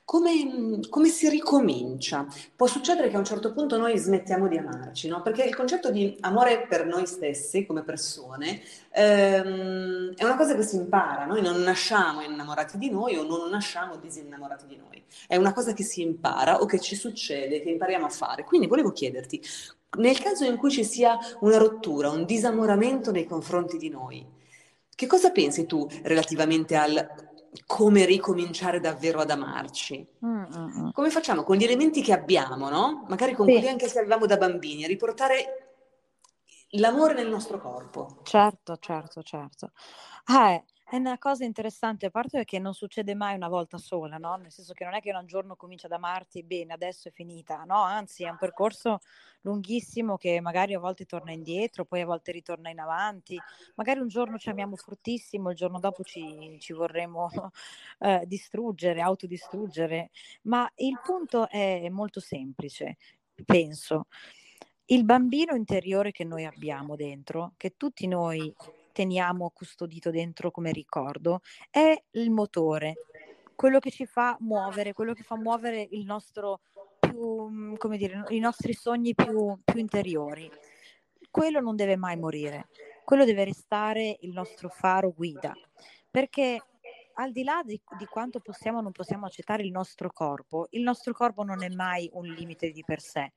Come, 0.06 0.80
come, 0.90 1.08
si 1.08 1.30
ricomincia? 1.30 2.26
Può 2.54 2.66
succedere 2.66 3.08
che 3.08 3.16
a 3.16 3.18
un 3.18 3.24
certo 3.24 3.54
punto 3.54 3.78
noi 3.78 3.96
smettiamo 3.96 4.48
di 4.48 4.58
amarci, 4.58 5.08
no? 5.08 5.22
Perché 5.22 5.44
il 5.44 5.56
concetto 5.56 5.90
di 5.90 6.14
amore 6.20 6.66
per 6.68 6.84
noi 6.84 7.06
stessi 7.06 7.64
come 7.64 7.82
persone 7.84 8.60
ehm, 8.90 10.14
è 10.14 10.24
una 10.24 10.36
cosa 10.36 10.54
che 10.54 10.62
si 10.62 10.76
impara, 10.76 11.24
noi 11.24 11.40
non 11.40 11.58
nasciamo 11.62 12.20
innamorati 12.20 12.76
di 12.76 12.90
noi 12.90 13.16
o 13.16 13.24
non 13.24 13.48
nasciamo 13.48 13.96
disinnamorati 13.96 14.66
di 14.66 14.76
noi, 14.76 15.02
è 15.26 15.36
una 15.36 15.54
cosa 15.54 15.72
che 15.72 15.82
si 15.82 16.02
impara 16.02 16.60
o 16.60 16.66
che 16.66 16.80
ci 16.80 16.96
succede, 16.96 17.62
che 17.62 17.70
impariamo 17.70 18.04
a 18.04 18.10
fare. 18.10 18.44
Quindi 18.44 18.66
volevo 18.66 18.92
chiederti, 18.92 19.42
nel 19.96 20.18
caso 20.20 20.44
in 20.44 20.56
cui 20.56 20.70
ci 20.70 20.84
sia 20.84 21.18
una 21.40 21.58
rottura, 21.58 22.10
un 22.10 22.24
disamoramento 22.24 23.10
nei 23.10 23.26
confronti 23.26 23.76
di 23.76 23.88
noi, 23.88 24.26
che 24.94 25.06
cosa 25.06 25.30
pensi 25.30 25.66
tu 25.66 25.88
relativamente 26.02 26.76
al 26.76 27.32
come 27.66 28.04
ricominciare 28.04 28.80
davvero 28.80 29.20
ad 29.20 29.30
amarci? 29.30 30.06
Mm-hmm. 30.24 30.90
Come 30.90 31.10
facciamo 31.10 31.42
con 31.42 31.56
gli 31.56 31.64
elementi 31.64 32.02
che 32.02 32.12
abbiamo, 32.12 32.68
no? 32.68 33.04
Magari 33.08 33.34
con 33.34 33.46
sì. 33.46 33.52
quelli 33.52 33.68
anche 33.68 33.86
che 33.86 33.98
avevamo 33.98 34.26
da 34.26 34.36
bambini, 34.36 34.84
a 34.84 34.88
riportare 34.88 35.76
l'amore 36.70 37.14
nel 37.14 37.28
nostro 37.28 37.60
corpo. 37.60 38.18
Certo, 38.22 38.76
certo, 38.78 39.22
certo. 39.22 39.70
Eh, 40.26 40.64
è 40.94 40.98
una 40.98 41.18
cosa 41.18 41.44
interessante, 41.44 42.06
a 42.06 42.10
parte 42.10 42.44
che 42.44 42.60
non 42.60 42.72
succede 42.72 43.16
mai 43.16 43.34
una 43.34 43.48
volta 43.48 43.78
sola, 43.78 44.16
no? 44.16 44.36
Nel 44.36 44.52
senso 44.52 44.74
che 44.74 44.84
non 44.84 44.94
è 44.94 45.00
che 45.00 45.12
un 45.12 45.26
giorno 45.26 45.56
comincia 45.56 45.86
ad 45.86 45.92
amarti 45.92 46.44
bene, 46.44 46.72
adesso 46.72 47.08
è 47.08 47.10
finita, 47.10 47.64
no? 47.64 47.82
Anzi, 47.82 48.22
è 48.22 48.28
un 48.28 48.36
percorso 48.38 49.00
lunghissimo 49.40 50.16
che 50.16 50.40
magari 50.40 50.72
a 50.72 50.78
volte 50.78 51.04
torna 51.04 51.32
indietro, 51.32 51.84
poi 51.84 52.02
a 52.02 52.06
volte 52.06 52.30
ritorna 52.30 52.70
in 52.70 52.78
avanti. 52.78 53.36
Magari 53.74 53.98
un 53.98 54.06
giorno 54.06 54.38
ci 54.38 54.50
amiamo 54.50 54.76
fortissimo, 54.76 55.50
il 55.50 55.56
giorno 55.56 55.80
dopo 55.80 56.04
ci, 56.04 56.58
ci 56.60 56.72
vorremmo 56.72 57.28
eh, 57.98 58.22
distruggere, 58.26 59.00
autodistruggere. 59.00 60.10
Ma 60.42 60.70
il 60.76 61.00
punto 61.02 61.48
è 61.48 61.88
molto 61.88 62.20
semplice, 62.20 62.98
penso. 63.44 64.06
Il 64.84 65.04
bambino 65.04 65.56
interiore 65.56 66.12
che 66.12 66.22
noi 66.22 66.44
abbiamo 66.44 66.94
dentro, 66.94 67.54
che 67.56 67.74
tutti 67.76 68.06
noi 68.06 68.54
teniamo 68.94 69.50
custodito 69.50 70.10
dentro 70.10 70.52
come 70.52 70.70
ricordo, 70.70 71.40
è 71.68 72.00
il 72.12 72.30
motore, 72.30 72.94
quello 73.56 73.80
che 73.80 73.90
ci 73.90 74.06
fa 74.06 74.36
muovere, 74.40 74.92
quello 74.92 75.12
che 75.12 75.24
fa 75.24 75.36
muovere 75.36 75.86
il 75.90 76.04
nostro 76.04 76.60
più, 77.00 77.48
mm, 77.48 77.74
come 77.74 77.96
dire, 77.98 78.24
i 78.28 78.38
nostri 78.38 78.72
sogni 78.72 79.14
più, 79.14 79.58
più 79.64 79.78
interiori. 79.80 80.48
Quello 81.28 81.60
non 81.60 81.74
deve 81.74 81.96
mai 81.96 82.16
morire, 82.16 82.68
quello 83.04 83.24
deve 83.24 83.44
restare 83.44 84.16
il 84.20 84.30
nostro 84.30 84.68
faro 84.68 85.12
guida, 85.12 85.52
perché 86.08 86.62
al 87.14 87.32
di 87.32 87.42
là 87.42 87.62
di, 87.64 87.80
di, 87.98 88.06
quanto 88.06 88.38
possiamo 88.38 88.78
o 88.78 88.80
non 88.80 88.92
possiamo 88.92 89.26
accettare 89.26 89.64
il 89.64 89.72
nostro 89.72 90.10
corpo, 90.12 90.68
il 90.70 90.82
nostro 90.82 91.12
corpo 91.12 91.42
non 91.42 91.64
è 91.64 91.68
mai 91.68 92.08
un 92.12 92.26
limite 92.26 92.70
di 92.70 92.84
per 92.84 93.00
sé 93.00 93.32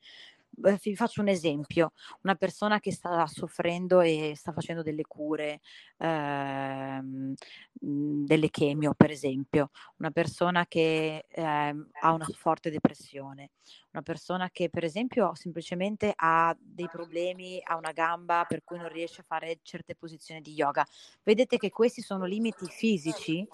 vi 0.82 0.96
faccio 0.96 1.22
un 1.22 1.28
esempio, 1.28 1.92
una 2.24 2.36
persona 2.36 2.80
che 2.80 2.92
sta 2.92 3.26
soffrendo 3.28 4.02
e 4.02 4.34
sta 4.36 4.52
facendo 4.52 4.82
delle 4.82 5.04
cure, 5.06 5.60
ehm, 5.98 7.34
mhmm, 7.82 8.26
delle 8.26 8.50
chemio 8.50 8.94
per 8.96 9.12
esempio, 9.12 9.70
una 9.98 10.12
persona 10.12 10.66
che 10.68 11.26
ehm, 11.30 11.90
ha 12.00 12.12
una 12.12 12.28
forte 12.34 12.70
depressione, 12.72 13.52
una 13.92 14.02
persona 14.04 14.50
che 14.50 14.70
per 14.70 14.84
esempio 14.84 15.34
semplicemente 15.36 16.12
ha 16.16 16.56
dei 16.60 16.88
problemi 16.90 17.60
a 17.64 17.76
una 17.78 17.92
gamba 17.92 18.46
per 18.46 18.64
cui 18.64 18.80
non 18.80 18.90
riesce 18.90 19.22
a 19.22 19.26
fare 19.28 19.60
certe 19.62 19.96
posizioni 19.96 20.42
di 20.42 20.54
yoga. 20.54 20.86
Vedete 21.24 21.58
che 21.58 21.70
questi 21.70 22.02
sono 22.02 22.26
limiti 22.26 22.68
fisici 22.70 23.48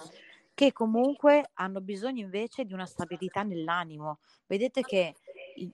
che 0.56 0.72
comunque 0.72 1.50
hanno 1.54 1.82
bisogno 1.82 2.22
invece 2.22 2.64
di 2.66 2.74
una 2.74 2.86
stabilità 2.86 3.42
nell'animo. 3.44 4.20
Vedete 4.46 4.84
che 4.84 5.16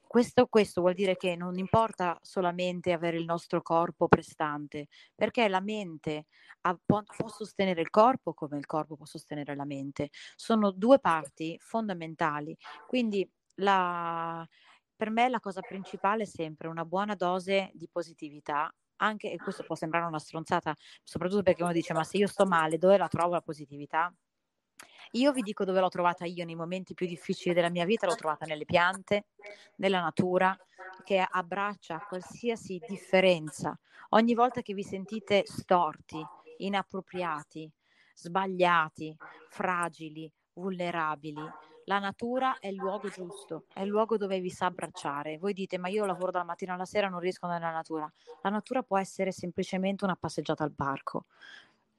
questo, 0.01 0.47
questo, 0.47 0.81
vuol 0.81 0.93
dire 0.93 1.15
che 1.15 1.35
non 1.35 1.57
importa 1.57 2.17
solamente 2.21 2.91
avere 2.91 3.17
il 3.17 3.25
nostro 3.25 3.61
corpo 3.61 4.07
prestante, 4.07 4.87
perché 5.15 5.47
la 5.47 5.61
mente 5.61 6.25
ha, 6.61 6.77
può, 6.83 7.01
può, 7.03 7.27
sostenere 7.27 7.81
il 7.81 7.89
corpo 7.89 8.33
come 8.33 8.57
il 8.57 8.65
corpo 8.65 8.95
può 8.95 9.05
sostenere 9.05 9.55
la 9.55 9.65
mente. 9.65 10.09
Sono 10.35 10.71
due 10.71 10.99
parti 10.99 11.57
fondamentali. 11.59 12.55
Quindi 12.87 13.29
la, 13.55 14.45
per 14.95 15.09
me 15.09 15.29
la 15.29 15.39
cosa 15.39 15.61
principale 15.61 16.23
è 16.23 16.25
sempre 16.27 16.67
una 16.67 16.85
buona 16.85 17.15
dose 17.15 17.71
di 17.73 17.87
positività. 17.91 18.71
Anche, 19.01 19.31
e 19.31 19.37
questo 19.37 19.63
può 19.63 19.75
sembrare 19.75 20.05
una 20.05 20.19
stronzata, 20.19 20.75
soprattutto 21.03 21.43
perché 21.43 21.63
uno 21.63 21.71
dice: 21.71 21.93
Ma 21.93 22.03
se 22.03 22.17
io 22.17 22.27
sto 22.27 22.45
male, 22.45 22.77
dove 22.77 22.97
la 22.97 23.07
trovo 23.07 23.33
la 23.33 23.41
positività? 23.41 24.13
Io 25.13 25.31
vi 25.31 25.41
dico 25.41 25.65
dove 25.65 25.79
l'ho 25.79 25.89
trovata 25.89 26.25
io 26.25 26.45
nei 26.45 26.55
momenti 26.55 26.93
più 26.93 27.07
difficili 27.07 27.55
della 27.55 27.69
mia 27.69 27.85
vita, 27.85 28.05
l'ho 28.05 28.15
trovata 28.15 28.45
nelle 28.45 28.65
piante, 28.65 29.25
nella 29.77 30.01
natura, 30.01 30.55
che 31.03 31.25
abbraccia 31.27 32.05
qualsiasi 32.07 32.79
differenza. 32.87 33.77
Ogni 34.09 34.33
volta 34.35 34.61
che 34.61 34.73
vi 34.73 34.83
sentite 34.83 35.43
storti, 35.45 36.23
inappropriati, 36.57 37.71
sbagliati, 38.13 39.15
fragili, 39.47 40.31
vulnerabili, 40.53 41.41
la 41.89 41.97
natura 41.97 42.59
è 42.59 42.67
il 42.67 42.75
luogo 42.75 43.09
giusto, 43.09 43.65
è 43.73 43.81
il 43.81 43.87
luogo 43.87 44.15
dove 44.15 44.39
vi 44.39 44.51
sa 44.51 44.67
abbracciare. 44.67 45.39
Voi 45.39 45.53
dite, 45.53 45.79
ma 45.79 45.87
io 45.87 46.05
lavoro 46.05 46.29
dalla 46.29 46.43
mattina 46.43 46.75
alla 46.75 46.85
sera, 46.85 47.09
non 47.09 47.19
riesco 47.19 47.47
nella 47.47 47.71
natura. 47.71 48.07
La 48.43 48.51
natura 48.51 48.83
può 48.83 48.99
essere 48.99 49.31
semplicemente 49.31 50.03
una 50.03 50.15
passeggiata 50.15 50.63
al 50.63 50.71
parco, 50.71 51.25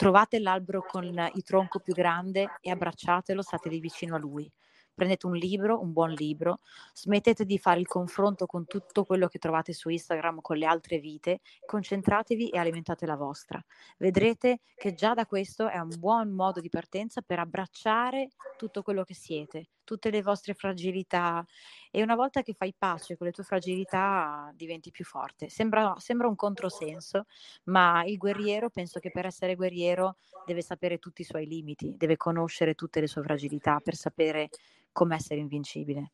Trovate 0.00 0.38
l'albero 0.38 0.82
con 0.82 1.04
il 1.04 1.42
tronco 1.42 1.78
più 1.78 1.92
grande 1.92 2.56
e 2.62 2.70
abbracciatelo, 2.70 3.42
state 3.42 3.68
lì 3.68 3.80
vicino 3.80 4.14
a 4.14 4.18
lui 4.18 4.50
prendete 4.94 5.26
un 5.26 5.34
libro, 5.34 5.80
un 5.80 5.92
buon 5.92 6.10
libro, 6.10 6.58
smettete 6.92 7.46
di 7.46 7.58
fare 7.58 7.80
il 7.80 7.86
confronto 7.86 8.44
con 8.44 8.66
tutto 8.66 9.04
quello 9.04 9.28
che 9.28 9.38
trovate 9.38 9.72
su 9.72 9.88
Instagram 9.88 10.40
con 10.42 10.58
le 10.58 10.66
altre 10.66 10.98
vite, 10.98 11.40
concentratevi 11.64 12.50
e 12.50 12.58
alimentate 12.58 13.06
la 13.06 13.16
vostra. 13.16 13.62
Vedrete 13.96 14.60
che 14.74 14.92
già 14.92 15.14
da 15.14 15.24
questo 15.24 15.68
è 15.68 15.78
un 15.78 15.94
buon 15.98 16.30
modo 16.30 16.60
di 16.60 16.68
partenza 16.68 17.22
per 17.22 17.38
abbracciare 17.38 18.28
tutto 18.58 18.82
quello 18.82 19.04
che 19.04 19.14
siete, 19.14 19.68
tutte 19.90 20.10
le 20.10 20.22
vostre 20.22 20.54
fragilità 20.54 21.44
e 21.90 22.00
una 22.00 22.14
volta 22.14 22.42
che 22.42 22.54
fai 22.54 22.72
pace 22.78 23.16
con 23.16 23.26
le 23.26 23.32
tue 23.32 23.42
fragilità 23.42 24.52
diventi 24.54 24.92
più 24.92 25.04
forte. 25.04 25.48
Sembra, 25.48 25.94
sembra 25.98 26.28
un 26.28 26.36
controsenso, 26.36 27.26
ma 27.64 28.04
il 28.04 28.16
guerriero 28.16 28.70
penso 28.70 29.00
che 29.00 29.10
per 29.10 29.26
essere 29.26 29.56
guerriero 29.56 30.14
deve 30.46 30.62
sapere 30.62 30.98
tutti 30.98 31.22
i 31.22 31.24
suoi 31.24 31.48
limiti, 31.48 31.96
deve 31.96 32.16
conoscere 32.16 32.74
tutte 32.74 33.00
le 33.00 33.08
sue 33.08 33.24
fragilità 33.24 33.80
per 33.82 33.96
sapere 33.96 34.48
come 34.92 35.16
essere 35.16 35.40
invincibile. 35.40 36.12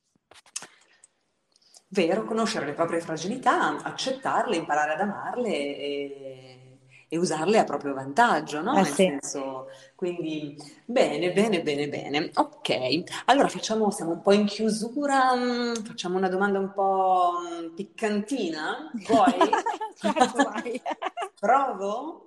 Vero, 1.89 2.25
conoscere 2.25 2.65
le 2.65 2.73
proprie 2.73 3.01
fragilità, 3.01 3.77
accettarle, 3.83 4.57
imparare 4.57 4.95
ad 4.95 5.01
amarle 5.01 5.51
e, 5.51 6.66
e 7.17 7.19
usarle 7.19 7.59
a 7.59 7.65
proprio 7.65 7.95
vantaggio, 7.95 8.61
no? 8.61 8.73
Eh, 8.73 8.83
Nel 8.83 8.87
sì. 8.87 8.95
senso, 8.95 9.69
quindi 9.95 10.57
bene, 10.85 11.33
bene, 11.33 11.63
bene, 11.63 11.89
bene. 11.89 12.31
Ok, 12.35 13.03
allora 13.27 13.49
facciamo, 13.49 13.91
siamo 13.91 14.13
un 14.13 14.23
po' 14.23 14.33
in 14.33 14.45
chiusura, 14.45 15.35
mm, 15.35 15.75
facciamo 15.85 16.17
una 16.17 16.29
domanda 16.29 16.59
un 16.59 16.73
po' 16.73 17.33
mm, 17.41 17.75
piccantina. 17.75 18.91
Vuoi? 19.07 19.51
certo. 19.97 20.53
Provo? 21.39 22.25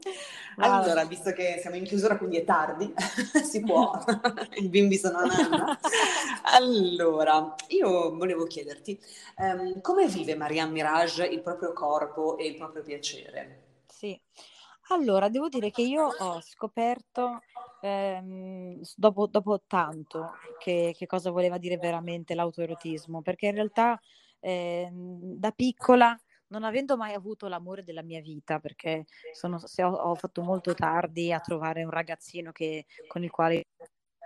Allora, 0.58 1.06
visto 1.06 1.32
che 1.32 1.58
siamo 1.62 1.78
in 1.78 1.84
chiusura, 1.84 2.18
quindi 2.18 2.38
è 2.38 2.44
tardi, 2.44 2.94
si 3.44 3.62
può, 3.62 3.92
i 4.56 4.68
bimbi 4.68 4.98
sono 4.98 5.20
a 5.20 5.26
nanna. 5.26 5.80
Allora, 6.54 7.56
io 7.70 8.16
volevo 8.16 8.46
chiederti, 8.46 9.00
ehm, 9.38 9.82
come 9.82 10.08
vive 10.08 10.36
Marianne 10.36 10.72
Mirage 10.72 11.26
il 11.26 11.42
proprio 11.42 11.72
corpo 11.74 12.38
e 12.38 12.48
il 12.48 12.56
proprio 12.58 12.84
piacere? 12.84 13.64
Sì, 13.88 14.20
allora 14.90 15.30
devo 15.30 15.50
dire 15.50 15.72
che 15.72 15.82
io 15.82 16.08
ho 16.08 16.42
scoperto 16.42 17.42
ehm, 17.82 18.82
dopo, 18.96 19.28
dopo 19.28 19.62
tanto 19.68 20.32
che, 20.60 20.94
che 20.98 21.06
cosa 21.06 21.32
voleva 21.32 21.58
dire 21.58 21.78
veramente 21.78 22.36
l'autoerotismo, 22.36 23.22
perché 23.22 23.48
in 23.48 23.56
realtà 23.56 24.00
ehm, 24.40 25.36
da 25.36 25.52
piccola 25.52 26.18
non 26.48 26.64
avendo 26.64 26.98
mai 26.98 27.14
avuto 27.14 27.48
l'amore 27.48 27.84
della 27.84 28.02
mia 28.02 28.22
vita, 28.22 28.60
perché 28.60 29.06
sono, 29.34 29.58
ho, 29.58 29.84
ho, 29.84 30.16
fatto 30.16 30.42
molto 30.42 30.74
tardi 30.74 31.32
a 31.32 31.40
trovare 31.40 31.84
un 31.84 31.92
ragazzino 31.92 32.52
che, 32.52 32.86
con 33.08 33.24
il 33.24 33.30
quale 33.30 33.66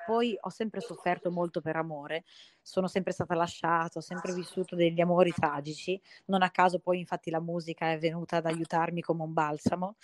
poi 0.06 0.38
ho 0.40 0.50
sempre 0.50 0.82
sofferto 0.82 1.32
molto 1.32 1.62
per 1.62 1.76
amore, 1.76 2.24
sono 2.62 2.88
sempre 2.88 3.12
stata 3.12 3.36
lasciata, 3.36 4.00
ho 4.00 4.02
sempre 4.02 4.34
vissuto 4.34 4.76
degli 4.76 5.02
amori 5.02 5.32
tragici, 5.32 6.00
non 6.26 6.42
a 6.42 6.50
caso 6.50 6.80
poi 6.80 7.00
infatti 7.00 7.30
la 7.30 7.40
musica 7.40 7.92
è 7.92 7.98
venuta 7.98 8.38
ad 8.38 8.46
aiutarmi 8.46 9.02
come 9.02 9.24
un 9.24 9.34
balsamo. 9.34 9.96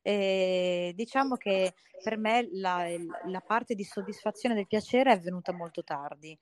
E 0.00 0.92
diciamo 0.96 1.36
che 1.36 1.74
per 2.02 2.18
me 2.18 2.48
la, 2.52 2.86
la 3.26 3.40
parte 3.40 3.74
di 3.74 3.84
soddisfazione 3.84 4.54
del 4.54 4.66
piacere 4.66 5.12
è 5.12 5.20
venuta 5.20 5.52
molto 5.52 5.84
tardi 5.84 6.36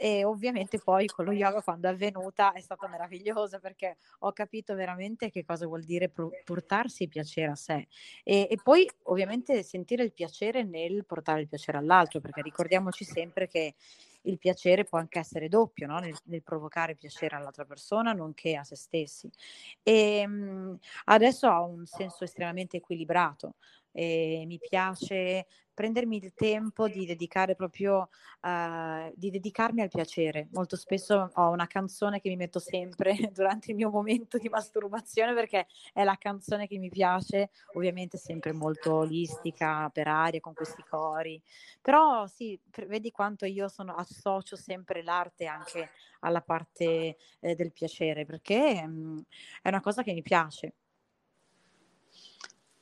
e 0.00 0.22
ovviamente 0.24 0.78
poi 0.78 1.06
con 1.06 1.24
lo 1.24 1.32
yoga 1.32 1.60
quando 1.60 1.88
è 1.88 1.90
avvenuta 1.90 2.52
è 2.52 2.60
stata 2.60 2.86
meravigliosa 2.86 3.58
perché 3.58 3.96
ho 4.20 4.32
capito 4.32 4.76
veramente 4.76 5.28
che 5.28 5.44
cosa 5.44 5.66
vuol 5.66 5.82
dire 5.82 6.08
portarsi 6.44 7.08
piacere 7.08 7.50
a 7.50 7.56
sé 7.56 7.88
e, 8.22 8.46
e, 8.48 8.58
poi 8.62 8.88
ovviamente 9.04 9.64
sentire 9.64 10.04
il 10.04 10.12
piacere 10.12 10.62
nel 10.62 11.04
portare 11.04 11.40
il 11.40 11.48
piacere 11.48 11.78
all'altro 11.78 12.20
perché 12.20 12.42
ricordiamoci 12.42 13.04
sempre 13.04 13.48
che 13.48 13.74
il 14.22 14.38
piacere 14.38 14.84
può 14.84 14.98
anche 14.98 15.18
essere 15.18 15.48
doppio 15.48 15.88
no? 15.88 15.98
nel, 15.98 16.16
nel, 16.24 16.44
provocare 16.44 16.94
piacere 16.94 17.34
all'altra 17.34 17.64
persona 17.64 18.12
nonché 18.12 18.54
a 18.54 18.62
se 18.62 18.76
stessi 18.76 19.28
e 19.82 20.24
mh, 20.24 20.78
adesso 21.06 21.48
ho 21.48 21.66
un 21.66 21.86
senso 21.86 22.22
estremamente 22.22 22.76
equilibrato 22.76 23.56
e 23.98 24.44
mi 24.46 24.60
piace 24.60 25.48
prendermi 25.74 26.18
il 26.18 26.32
tempo 26.32 26.86
di 26.86 27.04
dedicare 27.04 27.56
proprio, 27.56 28.10
uh, 28.42 29.12
di 29.14 29.30
dedicarmi 29.30 29.80
al 29.80 29.88
piacere. 29.88 30.46
Molto 30.52 30.76
spesso 30.76 31.30
ho 31.32 31.50
una 31.50 31.66
canzone 31.66 32.20
che 32.20 32.28
mi 32.28 32.36
metto 32.36 32.60
sempre 32.60 33.16
durante 33.34 33.72
il 33.72 33.76
mio 33.76 33.90
momento 33.90 34.38
di 34.38 34.48
masturbazione 34.48 35.34
perché 35.34 35.66
è 35.92 36.04
la 36.04 36.16
canzone 36.16 36.68
che 36.68 36.78
mi 36.78 36.90
piace, 36.90 37.50
ovviamente 37.74 38.18
sempre 38.18 38.52
molto 38.52 38.94
olistica, 38.94 39.88
per 39.90 40.06
aria, 40.06 40.38
con 40.38 40.54
questi 40.54 40.84
cori. 40.88 41.40
Però 41.82 42.24
sì, 42.28 42.56
vedi 42.86 43.10
quanto 43.10 43.46
io 43.46 43.66
sono, 43.66 43.94
associo 43.94 44.54
sempre 44.54 45.02
l'arte 45.02 45.46
anche 45.46 45.90
alla 46.20 46.40
parte 46.40 47.16
eh, 47.40 47.54
del 47.56 47.72
piacere, 47.72 48.24
perché 48.24 48.86
mh, 48.86 48.90
mm, 48.90 49.18
è 49.62 49.68
una 49.68 49.80
cosa 49.80 50.04
che 50.04 50.12
mi 50.12 50.22
piace. 50.22 50.74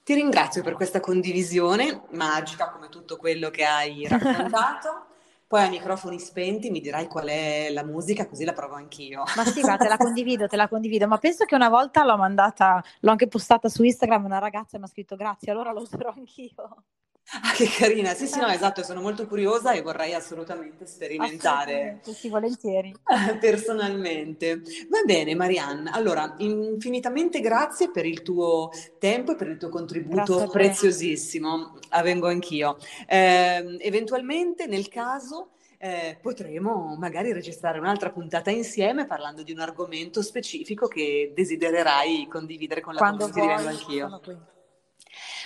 Ti 0.07 0.14
ringrazio 0.14 0.62
per 0.62 0.75
questa 0.75 1.01
condivisione 1.01 2.03
magica 2.11 2.71
come 2.71 2.88
tutto 2.88 3.16
quello 3.16 3.51
che 3.51 3.64
hai 3.64 4.07
raccontato. 4.07 5.07
Poi 5.49 5.64
a 5.64 5.69
microfoni 5.69 6.21
spenti 6.21 6.71
mi 6.71 6.81
dirai 6.81 7.09
qual 7.09 7.27
è 7.27 7.71
la 7.71 7.83
musica, 7.83 8.29
così 8.29 8.45
la 8.45 8.53
provo 8.53 8.77
anch'io. 8.77 9.25
Ma 9.35 9.45
sì, 9.45 9.62
ma 9.62 9.77
te 9.77 9.88
la 9.88 9.97
condivido, 9.99 10.47
te 10.47 10.55
la 10.55 10.69
condivido. 10.69 11.09
Ma 11.09 11.19
penso 11.19 11.45
che 11.45 11.57
una 11.57 11.69
volta 11.69 12.05
l'ho 12.05 12.16
mandata, 12.16 12.81
l'ho 13.01 13.11
anche 13.11 13.27
postata 13.27 13.69
su 13.69 13.83
Instagram, 13.83 14.25
una 14.27 14.38
ragazza 14.38 14.79
mi 14.79 14.85
ha 14.85 14.87
scritto 14.87 15.16
grazie, 15.16 15.51
allora 15.51 15.73
lo 15.73 15.81
userò 15.81 16.12
anch'io. 16.16 16.85
Ah, 17.33 17.53
che 17.53 17.67
carina, 17.67 18.15
sì, 18.15 18.29
sì, 18.29 18.39
no, 18.39 18.47
esatto, 18.47 18.85
sono 18.85 19.01
molto 19.01 19.27
curiosa 19.27 19.73
e 19.73 19.83
vorrei 19.83 20.15
assolutamente 20.15 20.87
sperimentare. 20.87 22.01
Sì, 22.03 22.29
volentieri. 22.29 22.95
Personalmente. 23.41 24.61
Va 24.89 25.03
bene, 25.05 25.35
Marianne. 25.35 25.91
Allora, 25.91 26.35
infinitamente 26.39 27.41
grazie 27.41 27.91
per 27.91 28.07
il 28.07 28.23
tuo 28.23 28.71
tempo 29.01 29.33
e 29.33 29.35
per 29.35 29.49
il 29.49 29.59
tuo 29.59 29.71
contributo 29.71 30.49
preziosissimo. 30.49 31.79
Ah, 31.89 32.03
vengo 32.03 32.29
anch'io. 32.29 32.79
Eh, 33.09 33.77
eventualmente, 33.81 34.67
nel 34.67 34.89
caso, 34.89 35.51
eh, 35.79 36.17
potremo 36.23 36.95
magari 36.97 37.33
registrare 37.33 37.81
un'altra 37.81 38.11
puntata 38.11 38.51
insieme 38.51 39.05
parlando 39.05 39.43
di 39.43 39.51
un 39.51 39.59
argomento 39.59 40.23
specifico 40.23 40.87
che 40.87 41.33
desidererai 41.35 42.29
condividere 42.29 42.81
con 42.81 42.95
la 42.95 43.01
Quando 43.01 43.29
community 43.29 43.62
vuoi, 43.62 43.67
Anch'io. 43.67 44.21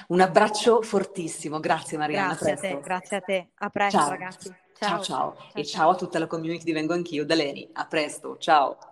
Un 0.09 0.21
abbraccio 0.21 0.83
fortissimo, 0.83 1.61
grazie 1.61 1.99
Mariana. 1.99 2.35
Grazie 2.35 2.53
a 2.53 2.57
te, 2.57 2.81
grazie 2.81 3.17
a 3.17 3.21
te. 3.21 3.49
A 3.55 3.69
presto 3.69 3.99
ciao. 3.99 4.09
ragazzi. 4.09 4.55
Ciao. 4.75 4.89
ciao 4.89 5.03
ciao. 5.03 5.03
ciao 5.03 5.47
e 5.55 5.65
ciao. 5.65 5.81
ciao 5.83 5.91
a 5.91 5.95
tutta 5.97 6.19
la 6.19 6.27
community 6.27 6.65
di 6.65 6.73
Vengo 6.73 6.95
Anch'io 6.95 7.25
da 7.25 7.35
Leni. 7.35 7.69
A 7.73 7.87
presto, 7.87 8.37
ciao. 8.39 8.90